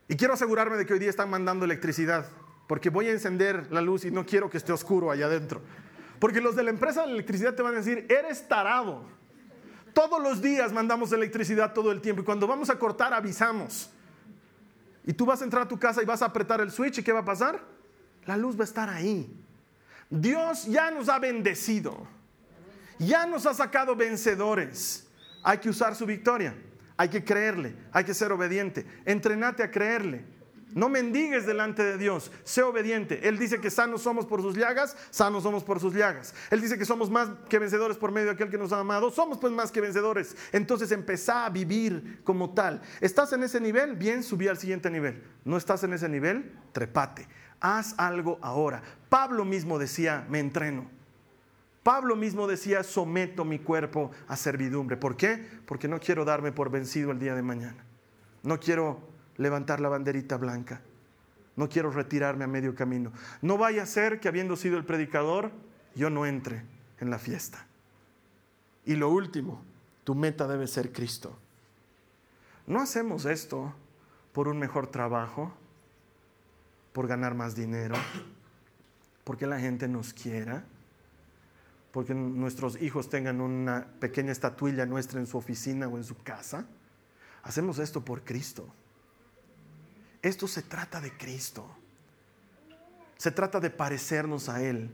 [0.08, 2.30] y quiero asegurarme de que hoy día están mandando electricidad,
[2.66, 5.62] porque voy a encender la luz y no quiero que esté oscuro allá adentro.
[6.20, 9.04] Porque los de la empresa de electricidad te van a decir, eres tarado.
[9.94, 13.90] Todos los días mandamos electricidad todo el tiempo y cuando vamos a cortar avisamos.
[15.06, 17.04] Y tú vas a entrar a tu casa y vas a apretar el switch y
[17.04, 17.62] ¿qué va a pasar?
[18.26, 19.41] La luz va a estar ahí.
[20.12, 22.06] Dios ya nos ha bendecido.
[23.00, 25.08] Ya nos ha sacado vencedores.
[25.42, 26.54] Hay que usar su victoria.
[26.98, 27.76] Hay que creerle.
[27.92, 28.86] Hay que ser obediente.
[29.06, 30.26] Entrenate a creerle.
[30.74, 33.28] No mendigues delante de Dios, sé obediente.
[33.28, 36.34] Él dice que sanos somos por sus llagas, sanos somos por sus llagas.
[36.50, 39.12] Él dice que somos más que vencedores por medio de aquel que nos ha amado,
[39.12, 40.36] somos pues más que vencedores.
[40.52, 42.82] Entonces empezá a vivir como tal.
[43.02, 43.96] ¿Estás en ese nivel?
[43.96, 45.24] Bien, subí al siguiente nivel.
[45.44, 46.52] ¿No estás en ese nivel?
[46.72, 47.28] Trepate.
[47.60, 48.82] Haz algo ahora.
[49.10, 50.90] Pablo mismo decía, me entreno.
[51.84, 54.98] Pablo mismo decía, someto mi cuerpo a servidumbre.
[54.98, 55.46] ¿Por qué?
[55.66, 57.84] Porque no quiero darme por vencido el día de mañana.
[58.44, 59.11] No quiero
[59.42, 60.82] levantar la banderita blanca.
[61.56, 63.12] No quiero retirarme a medio camino.
[63.42, 65.52] No vaya a ser que habiendo sido el predicador,
[65.96, 66.64] yo no entre
[67.00, 67.66] en la fiesta.
[68.86, 69.62] Y lo último,
[70.04, 71.38] tu meta debe ser Cristo.
[72.68, 73.74] No hacemos esto
[74.32, 75.54] por un mejor trabajo,
[76.94, 77.96] por ganar más dinero,
[79.24, 80.64] porque la gente nos quiera,
[81.92, 86.66] porque nuestros hijos tengan una pequeña estatuilla nuestra en su oficina o en su casa.
[87.44, 88.74] Hacemos esto por Cristo.
[90.22, 91.66] Esto se trata de Cristo.
[93.18, 94.90] Se trata de parecernos a Él.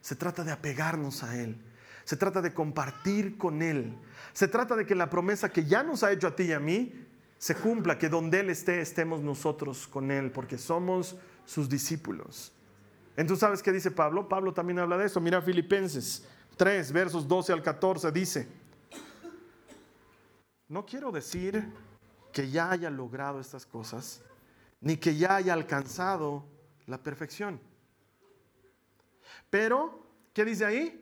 [0.00, 1.56] Se trata de apegarnos a Él.
[2.04, 3.96] Se trata de compartir con Él.
[4.32, 6.60] Se trata de que la promesa que ya nos ha hecho a ti y a
[6.60, 6.92] mí
[7.38, 12.52] se cumpla, que donde Él esté estemos nosotros con Él, porque somos sus discípulos.
[13.16, 14.28] Entonces, ¿sabes qué dice Pablo?
[14.28, 15.20] Pablo también habla de eso.
[15.20, 16.24] Mira Filipenses
[16.56, 18.48] 3, versos 12 al 14, dice,
[20.68, 21.72] no quiero decir
[22.32, 24.22] que ya haya logrado estas cosas
[24.84, 26.44] ni que ya haya alcanzado
[26.86, 27.58] la perfección.
[29.48, 31.00] Pero, ¿qué dice ahí?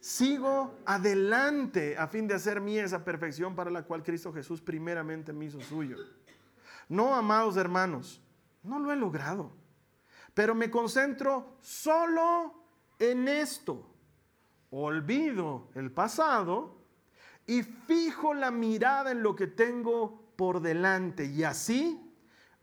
[0.00, 5.32] Sigo adelante a fin de hacer mía esa perfección para la cual Cristo Jesús primeramente
[5.34, 5.98] me hizo suyo.
[6.88, 8.22] No, amados hermanos,
[8.62, 9.52] no lo he logrado,
[10.32, 12.64] pero me concentro solo
[12.98, 13.90] en esto.
[14.70, 16.78] Olvido el pasado
[17.46, 22.01] y fijo la mirada en lo que tengo por delante y así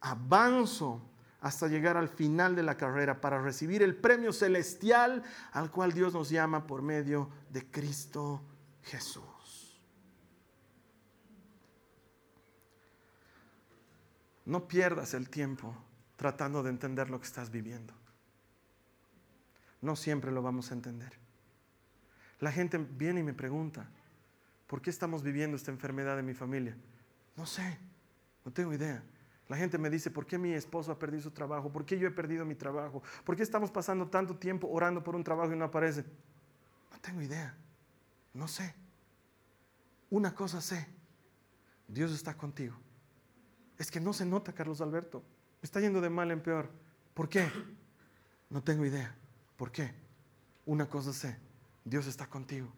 [0.01, 1.01] avanzo
[1.41, 6.13] hasta llegar al final de la carrera para recibir el premio celestial al cual Dios
[6.13, 8.41] nos llama por medio de Cristo
[8.83, 9.81] Jesús.
[14.45, 15.75] No pierdas el tiempo
[16.17, 17.93] tratando de entender lo que estás viviendo.
[19.81, 21.13] No siempre lo vamos a entender.
[22.39, 23.87] La gente viene y me pregunta,
[24.67, 26.75] ¿por qué estamos viviendo esta enfermedad en mi familia?
[27.37, 27.77] No sé,
[28.43, 29.03] no tengo idea.
[29.49, 31.71] La gente me dice, ¿por qué mi esposo ha perdido su trabajo?
[31.71, 33.01] ¿Por qué yo he perdido mi trabajo?
[33.25, 36.05] ¿Por qué estamos pasando tanto tiempo orando por un trabajo y no aparece?
[36.91, 37.57] No tengo idea.
[38.31, 38.75] No sé.
[40.11, 40.87] Una cosa sé.
[41.87, 42.77] Dios está contigo.
[43.79, 45.23] Es que no se nota, Carlos Alberto.
[45.61, 46.69] Me está yendo de mal en peor.
[47.15, 47.51] ¿Por qué?
[48.51, 49.15] No tengo idea.
[49.57, 49.91] ¿Por qué?
[50.67, 51.39] Una cosa sé.
[51.83, 52.71] Dios está contigo.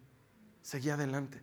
[0.62, 1.42] Seguí adelante.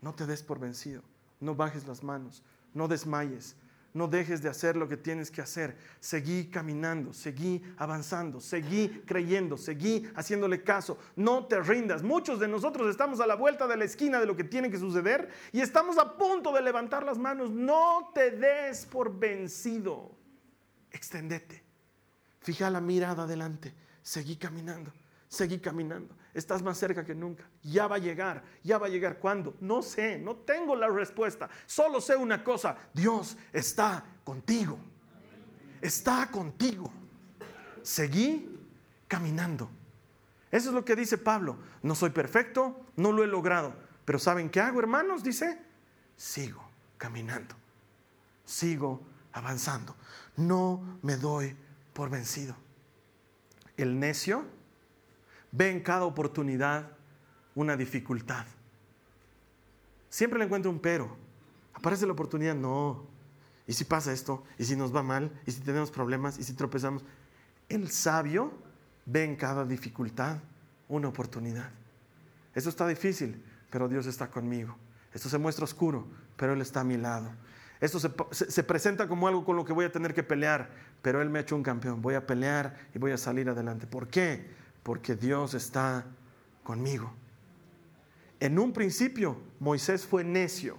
[0.00, 1.02] No te des por vencido.
[1.40, 2.44] No bajes las manos.
[2.74, 3.56] No desmayes.
[3.94, 5.76] No dejes de hacer lo que tienes que hacer.
[5.98, 10.98] Seguí caminando, seguí avanzando, seguí creyendo, seguí haciéndole caso.
[11.16, 12.02] No te rindas.
[12.02, 14.78] Muchos de nosotros estamos a la vuelta de la esquina de lo que tiene que
[14.78, 17.50] suceder y estamos a punto de levantar las manos.
[17.50, 20.12] No te des por vencido.
[20.90, 21.64] Extendete.
[22.40, 23.74] Fija la mirada adelante.
[24.02, 24.92] Seguí caminando,
[25.28, 27.44] seguí caminando estás más cerca que nunca.
[27.62, 29.18] Ya va a llegar, ya va a llegar.
[29.18, 29.54] ¿Cuándo?
[29.60, 31.48] No sé, no tengo la respuesta.
[31.66, 34.78] Solo sé una cosa, Dios está contigo.
[35.80, 36.90] Está contigo.
[37.82, 38.58] Seguí
[39.06, 39.68] caminando.
[40.50, 41.58] Eso es lo que dice Pablo.
[41.82, 43.74] No soy perfecto, no lo he logrado.
[44.04, 45.22] Pero ¿saben qué hago, hermanos?
[45.22, 45.58] Dice,
[46.16, 46.62] sigo
[46.96, 47.54] caminando.
[48.44, 49.02] Sigo
[49.32, 49.94] avanzando.
[50.36, 51.54] No me doy
[51.92, 52.56] por vencido.
[53.76, 54.46] El necio
[55.52, 56.90] ve en cada oportunidad
[57.54, 58.46] una dificultad.
[60.08, 61.16] Siempre le encuentro un pero.
[61.74, 63.06] Aparece la oportunidad, no.
[63.66, 64.44] ¿Y si pasa esto?
[64.58, 65.30] ¿Y si nos va mal?
[65.46, 66.38] ¿Y si tenemos problemas?
[66.38, 67.04] ¿Y si tropezamos?
[67.68, 68.52] El sabio
[69.04, 70.38] ve en cada dificultad
[70.88, 71.70] una oportunidad.
[72.54, 74.76] Esto está difícil, pero Dios está conmigo.
[75.12, 77.30] Esto se muestra oscuro, pero Él está a mi lado.
[77.80, 80.70] Esto se, presenta como algo con lo que voy a tener que pelear,
[81.00, 82.02] pero Él me ha hecho un campeón.
[82.02, 83.86] Voy a pelear y voy a salir adelante.
[83.86, 84.50] ¿Por qué?
[84.88, 86.06] Porque Dios está
[86.62, 87.12] conmigo.
[88.40, 90.78] En un principio, Moisés fue necio.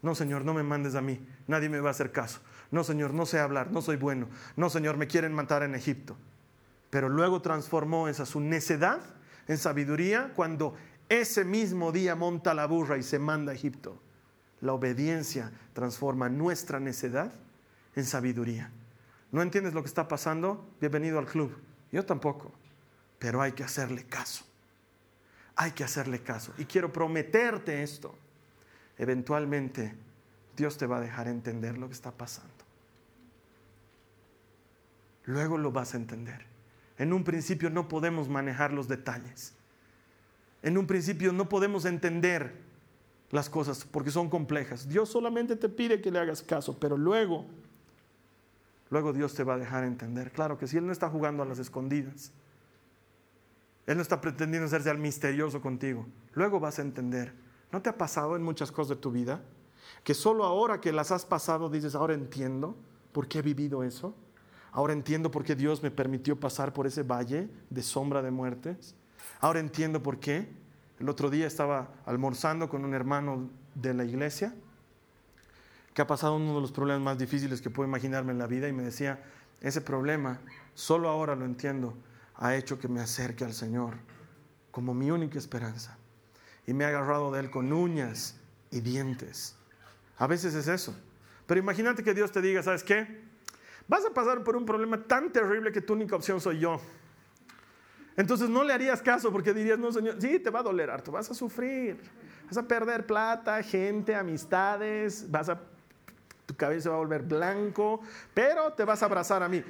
[0.00, 1.20] No, Señor, no me mandes a mí.
[1.46, 2.40] Nadie me va a hacer caso.
[2.70, 4.30] No, Señor, no sé hablar, no soy bueno.
[4.56, 6.16] No, Señor, me quieren matar en Egipto.
[6.88, 9.00] Pero luego transformó esa su necedad
[9.46, 10.74] en sabiduría cuando
[11.10, 14.00] ese mismo día monta la burra y se manda a Egipto.
[14.62, 17.30] La obediencia transforma nuestra necedad
[17.94, 18.72] en sabiduría.
[19.32, 20.66] ¿No entiendes lo que está pasando?
[20.80, 21.54] Bienvenido al club.
[21.92, 22.52] Yo tampoco.
[23.18, 24.44] Pero hay que hacerle caso.
[25.56, 26.52] Hay que hacerle caso.
[26.58, 28.14] Y quiero prometerte esto.
[28.98, 29.94] Eventualmente
[30.56, 32.52] Dios te va a dejar entender lo que está pasando.
[35.24, 36.46] Luego lo vas a entender.
[36.98, 39.54] En un principio no podemos manejar los detalles.
[40.62, 42.54] En un principio no podemos entender
[43.30, 44.88] las cosas porque son complejas.
[44.88, 47.44] Dios solamente te pide que le hagas caso, pero luego,
[48.90, 50.30] luego Dios te va a dejar entender.
[50.32, 52.32] Claro que si Él no está jugando a las escondidas,
[53.86, 57.32] Él no está pretendiendo hacerse al misterioso contigo, luego vas a entender.
[57.72, 59.42] ¿No te ha pasado en muchas cosas de tu vida?
[60.04, 62.76] Que solo ahora que las has pasado dices, ahora entiendo
[63.12, 64.14] por qué he vivido eso.
[64.72, 68.94] Ahora entiendo por qué Dios me permitió pasar por ese valle de sombra de muertes.
[69.40, 70.48] Ahora entiendo por qué
[71.00, 74.54] el otro día estaba almorzando con un hermano de la iglesia
[75.96, 78.68] que ha pasado uno de los problemas más difíciles que puedo imaginarme en la vida
[78.68, 79.18] y me decía,
[79.62, 80.40] ese problema,
[80.74, 81.94] solo ahora lo entiendo,
[82.38, 83.94] ha hecho que me acerque al Señor
[84.70, 85.96] como mi única esperanza.
[86.66, 88.36] Y me ha agarrado de Él con uñas
[88.70, 89.56] y dientes.
[90.18, 90.94] A veces es eso.
[91.46, 93.24] Pero imagínate que Dios te diga, ¿sabes qué?
[93.88, 96.80] Vas a pasar por un problema tan terrible que tu única opción soy yo.
[98.16, 101.12] Entonces no le harías caso porque dirías, no, Señor, sí, te va a doler harto,
[101.12, 102.00] vas a sufrir,
[102.46, 105.60] vas a perder plata, gente, amistades, vas a,
[106.46, 108.00] tu cabeza va a volver blanco,
[108.32, 109.62] pero te vas a abrazar a mí.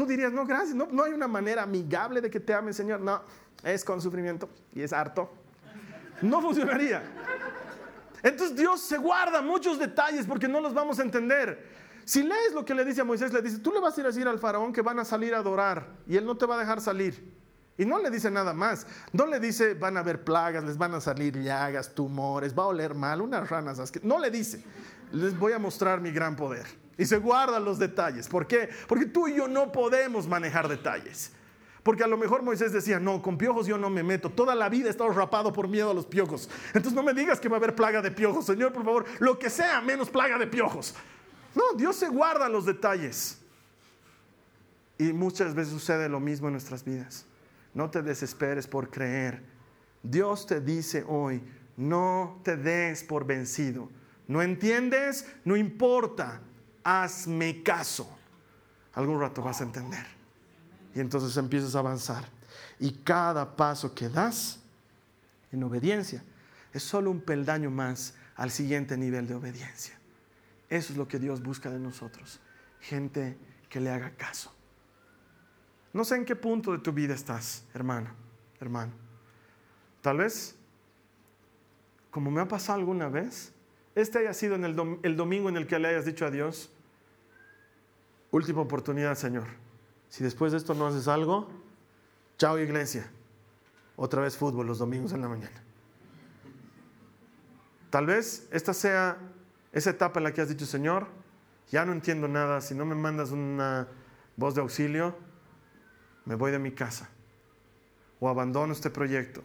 [0.00, 3.00] Tú dirías, no, gracias, no, no hay una manera amigable de que te ame, Señor.
[3.00, 3.20] No,
[3.62, 5.30] es con sufrimiento y es harto.
[6.22, 7.02] No funcionaría.
[8.22, 11.68] Entonces Dios se guarda muchos detalles porque no los vamos a entender.
[12.06, 14.06] Si lees lo que le dice a Moisés, le dice, tú le vas a ir
[14.06, 16.54] a decir al faraón que van a salir a adorar y él no te va
[16.54, 17.34] a dejar salir.
[17.76, 18.86] Y no le dice nada más.
[19.12, 22.68] No le dice van a haber plagas, les van a salir llagas, tumores, va a
[22.68, 24.64] oler mal, unas ranas No le dice.
[25.12, 26.79] Les voy a mostrar mi gran poder.
[27.00, 28.28] Y se guardan los detalles.
[28.28, 28.68] ¿Por qué?
[28.86, 31.32] Porque tú y yo no podemos manejar detalles.
[31.82, 34.28] Porque a lo mejor Moisés decía, no, con piojos yo no me meto.
[34.28, 36.50] Toda la vida he estado rapado por miedo a los piojos.
[36.74, 38.44] Entonces no me digas que va a haber plaga de piojos.
[38.44, 40.94] Señor, por favor, lo que sea menos plaga de piojos.
[41.54, 43.38] No, Dios se guarda los detalles.
[44.98, 47.24] Y muchas veces sucede lo mismo en nuestras vidas.
[47.72, 49.42] No te desesperes por creer.
[50.02, 51.42] Dios te dice hoy,
[51.78, 53.88] no te des por vencido.
[54.28, 55.26] ¿No entiendes?
[55.46, 56.42] No importa.
[56.90, 58.08] Hazme caso.
[58.94, 60.04] Algún rato vas a entender.
[60.94, 62.24] Y entonces empiezas a avanzar.
[62.80, 64.58] Y cada paso que das
[65.52, 66.24] en obediencia
[66.72, 69.96] es solo un peldaño más al siguiente nivel de obediencia.
[70.68, 72.40] Eso es lo que Dios busca de nosotros.
[72.80, 73.36] Gente
[73.68, 74.52] que le haga caso.
[75.92, 78.14] No sé en qué punto de tu vida estás, hermana,
[78.60, 78.92] hermano.
[80.00, 80.56] Tal vez,
[82.10, 83.52] como me ha pasado alguna vez,
[83.94, 86.70] este haya sido en el, domingo en el que le hayas dicho a Dios,
[88.30, 89.46] última oportunidad, Señor.
[90.08, 91.48] Si después de esto no haces algo,
[92.38, 93.10] chao iglesia.
[93.96, 95.62] Otra vez fútbol los domingos en la mañana.
[97.90, 99.18] Tal vez esta sea
[99.72, 101.06] esa etapa en la que has dicho, Señor,
[101.70, 103.88] ya no entiendo nada, si no me mandas una
[104.36, 105.16] voz de auxilio,
[106.24, 107.08] me voy de mi casa,
[108.18, 109.42] o abandono este proyecto,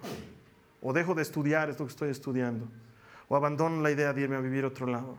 [0.81, 2.67] o dejo de estudiar esto que estoy estudiando,
[3.27, 5.17] o abandono la idea de irme a vivir a otro lado.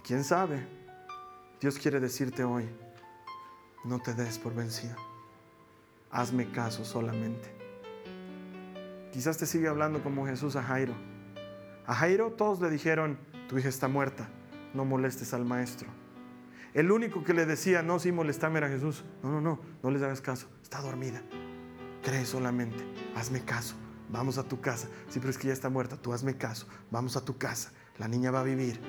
[0.00, 0.66] Y quién sabe,
[1.60, 2.66] Dios quiere decirte hoy,
[3.84, 4.96] no te des por vencido,
[6.10, 7.54] hazme caso solamente.
[9.12, 10.94] Quizás te sigue hablando como Jesús a Jairo.
[11.86, 14.30] A Jairo todos le dijeron, tu hija está muerta,
[14.72, 15.90] no molestes al maestro.
[16.72, 19.04] El único que le decía, no, sí, molestame era Jesús.
[19.22, 20.48] No, no, no, no les hagas caso.
[20.62, 21.20] Está dormida.
[22.02, 22.78] Cree solamente.
[23.16, 23.74] Hazme caso.
[24.08, 24.88] Vamos a tu casa.
[25.08, 25.96] Sí, pero es que ya está muerta.
[25.96, 26.68] Tú hazme caso.
[26.90, 27.72] Vamos a tu casa.
[27.98, 28.80] La niña va a vivir.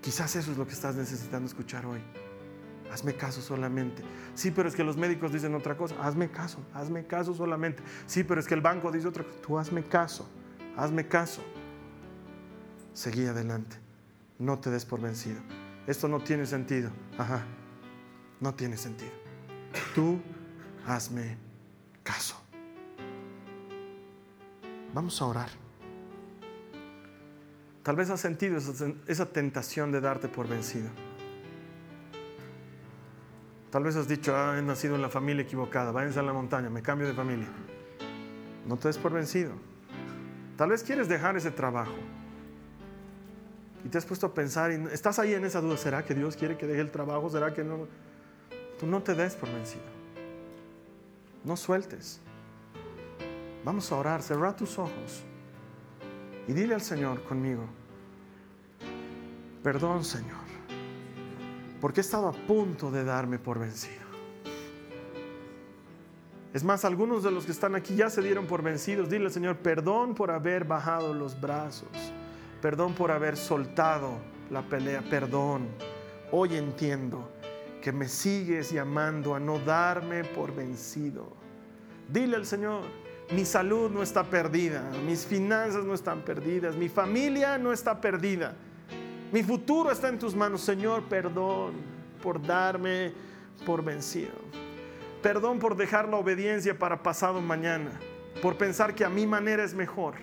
[0.00, 2.00] Quizás eso es lo que estás necesitando escuchar hoy.
[2.92, 4.02] Hazme caso solamente.
[4.34, 5.94] Sí, pero es que los médicos dicen otra cosa.
[6.00, 6.58] Hazme caso.
[6.72, 7.82] Hazme caso solamente.
[8.06, 9.38] Sí, pero es que el banco dice otra cosa.
[9.40, 10.28] Tú hazme caso.
[10.76, 11.42] Hazme caso.
[12.94, 13.76] Seguí adelante.
[14.38, 15.40] No te des por vencido
[15.88, 16.90] esto no tiene sentido.
[17.16, 17.46] Ajá,
[18.40, 19.10] no tiene sentido.
[19.94, 20.20] Tú
[20.86, 21.38] hazme
[22.02, 22.38] caso.
[24.92, 25.48] Vamos a orar.
[27.88, 28.58] Tal vez has sentido
[29.06, 30.90] esa, tentación de darte por vencido.
[33.70, 36.68] Tal vez has dicho, ah, he nacido en la familia equivocada, váyanse a la montaña,
[36.68, 37.46] me cambio de familia.
[38.66, 39.52] No te des por vencido.
[40.58, 41.94] Tal vez quieres dejar ese trabajo.
[43.82, 46.36] Y te has puesto a pensar y estás ahí en esa duda, ¿será que Dios
[46.36, 47.30] quiere que deje el trabajo?
[47.30, 47.88] ¿Será que no?
[48.78, 49.86] Tú no te des por vencido.
[51.42, 52.20] No sueltes.
[53.64, 55.24] Vamos a orar, cerrar tus ojos
[56.48, 57.68] y dile al Señor conmigo,
[59.62, 60.36] perdón Señor,
[61.80, 64.08] porque he estado a punto de darme por vencido.
[66.54, 69.10] Es más, algunos de los que están aquí ya se dieron por vencidos.
[69.10, 71.88] Dile Señor, perdón por haber bajado los brazos,
[72.62, 74.18] perdón por haber soltado
[74.50, 75.68] la pelea, perdón.
[76.32, 77.30] Hoy entiendo
[77.82, 81.32] que me sigues llamando a no darme por vencido.
[82.08, 82.82] Dile al Señor,
[83.30, 88.56] mi salud no está perdida, mis finanzas no están perdidas, mi familia no está perdida,
[89.32, 90.62] mi futuro está en tus manos.
[90.62, 91.74] Señor, perdón
[92.22, 93.12] por darme
[93.64, 94.32] por vencido.
[95.22, 97.90] Perdón por dejar la obediencia para pasado mañana,
[98.40, 100.14] por pensar que a mi manera es mejor.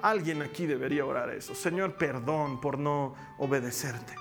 [0.00, 1.54] Alguien aquí debería orar eso.
[1.54, 4.14] Señor, perdón por no obedecerte.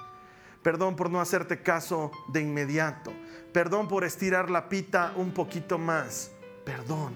[0.61, 3.11] Perdón por no hacerte caso de inmediato.
[3.51, 6.31] Perdón por estirar la pita un poquito más.
[6.63, 7.13] Perdón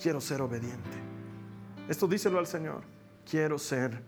[0.00, 0.98] quiero ser obediente.
[1.88, 2.82] Esto díselo al Señor,
[3.28, 4.02] quiero ser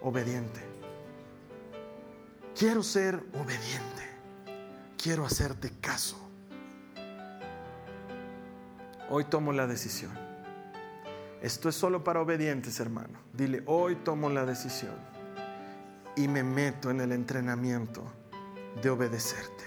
[0.00, 0.73] obediente.
[2.56, 4.04] Quiero ser obediente.
[4.96, 6.16] Quiero hacerte caso.
[9.10, 10.12] Hoy tomo la decisión.
[11.42, 13.18] Esto es solo para obedientes, hermano.
[13.32, 14.94] Dile, hoy tomo la decisión
[16.16, 18.04] y me meto en el entrenamiento
[18.80, 19.64] de obedecerte.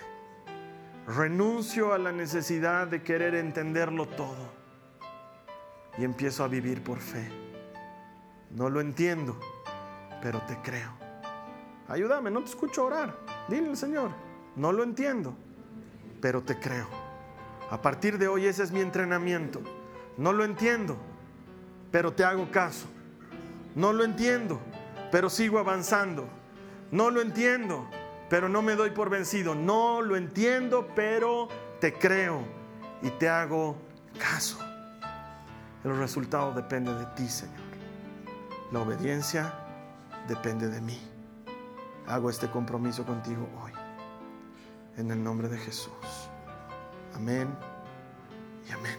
[1.07, 4.51] Renuncio a la necesidad de querer entenderlo todo
[5.97, 7.29] y empiezo a vivir por fe.
[8.51, 9.39] No lo entiendo,
[10.21, 10.96] pero te creo.
[11.87, 13.15] Ayúdame, no te escucho orar.
[13.47, 14.11] Dile al Señor,
[14.55, 15.33] no lo entiendo,
[16.21, 16.87] pero te creo.
[17.69, 19.61] A partir de hoy ese es mi entrenamiento.
[20.17, 20.97] No lo entiendo,
[21.91, 22.87] pero te hago caso.
[23.75, 24.59] No lo entiendo,
[25.11, 26.27] pero sigo avanzando.
[26.91, 27.87] No lo entiendo,
[28.29, 29.53] pero no me doy por vencido.
[29.55, 31.47] No lo entiendo, pero
[31.79, 32.41] te creo
[33.01, 33.77] y te hago
[34.17, 34.57] caso.
[35.83, 37.55] El resultado depende de ti, Señor.
[38.71, 39.53] La obediencia
[40.27, 41.16] depende de mí.
[42.07, 43.71] Hago este compromiso contigo hoy.
[44.97, 45.91] En el nombre de Jesús.
[47.13, 47.53] Amén
[48.67, 48.97] y amén.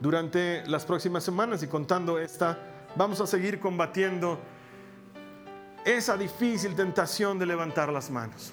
[0.00, 2.58] Durante las próximas semanas y contando esta,
[2.96, 4.40] vamos a seguir combatiendo
[5.84, 8.52] esa difícil tentación de levantar las manos.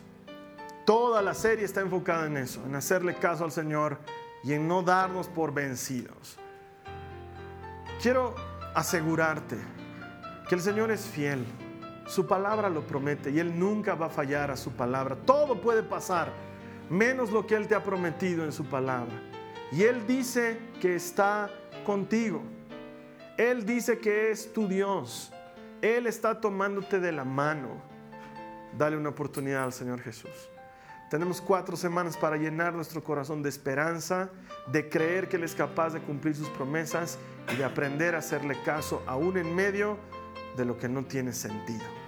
[0.85, 3.97] Toda la serie está enfocada en eso, en hacerle caso al Señor
[4.43, 6.37] y en no darnos por vencidos.
[8.01, 8.35] Quiero
[8.75, 9.57] asegurarte
[10.47, 11.45] que el Señor es fiel,
[12.09, 15.15] su palabra lo promete y Él nunca va a fallar a su palabra.
[15.15, 16.33] Todo puede pasar,
[16.89, 19.13] menos lo que Él te ha prometido en su palabra.
[19.71, 21.51] Y Él dice que está
[21.85, 22.41] contigo.
[23.37, 25.31] Él dice que es tu Dios.
[25.83, 27.79] Él está tomándote de la mano.
[28.75, 30.49] Dale una oportunidad al Señor Jesús.
[31.11, 34.31] Tenemos cuatro semanas para llenar nuestro corazón de esperanza,
[34.71, 37.19] de creer que Él es capaz de cumplir sus promesas
[37.53, 39.97] y de aprender a hacerle caso aún en medio
[40.57, 41.98] de lo que no tiene sentido.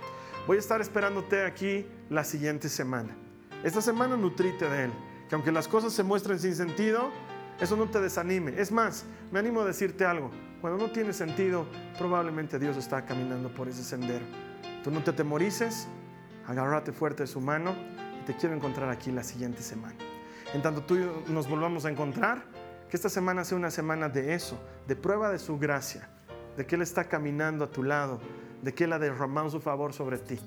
[0.48, 3.16] Voy a estar esperándote aquí la siguiente semana.
[3.64, 4.92] Esta semana nutrite de Él,
[5.30, 7.12] que aunque las cosas se muestren sin sentido,
[7.60, 8.60] eso no te desanime.
[8.60, 10.32] Es más, me animo a decirte algo.
[10.62, 11.66] Cuando no tiene sentido,
[11.98, 14.26] probablemente Dios está caminando por ese sendero.
[14.84, 15.88] Tú no te temorices,
[16.48, 17.76] agárrate fuerte de su mano
[18.26, 19.96] te quiero encontrar aquí la siguiente semana.
[20.54, 22.44] En tanto tú y nos volvamos a encontrar,
[22.90, 26.10] que esta semana sea una semana de eso, de prueba de su gracia,
[26.58, 28.20] de que Él está caminando a tu lado,
[28.62, 30.38] de que Él ha derramado su favor sobre ti.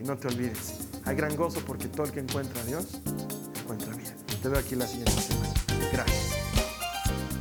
[0.00, 3.00] Y no te olvides, hay gran gozo porque todo el que encuentra a Dios
[3.62, 4.14] encuentra vida.
[4.42, 5.52] Te veo aquí la siguiente semana.
[5.92, 6.34] Gracias.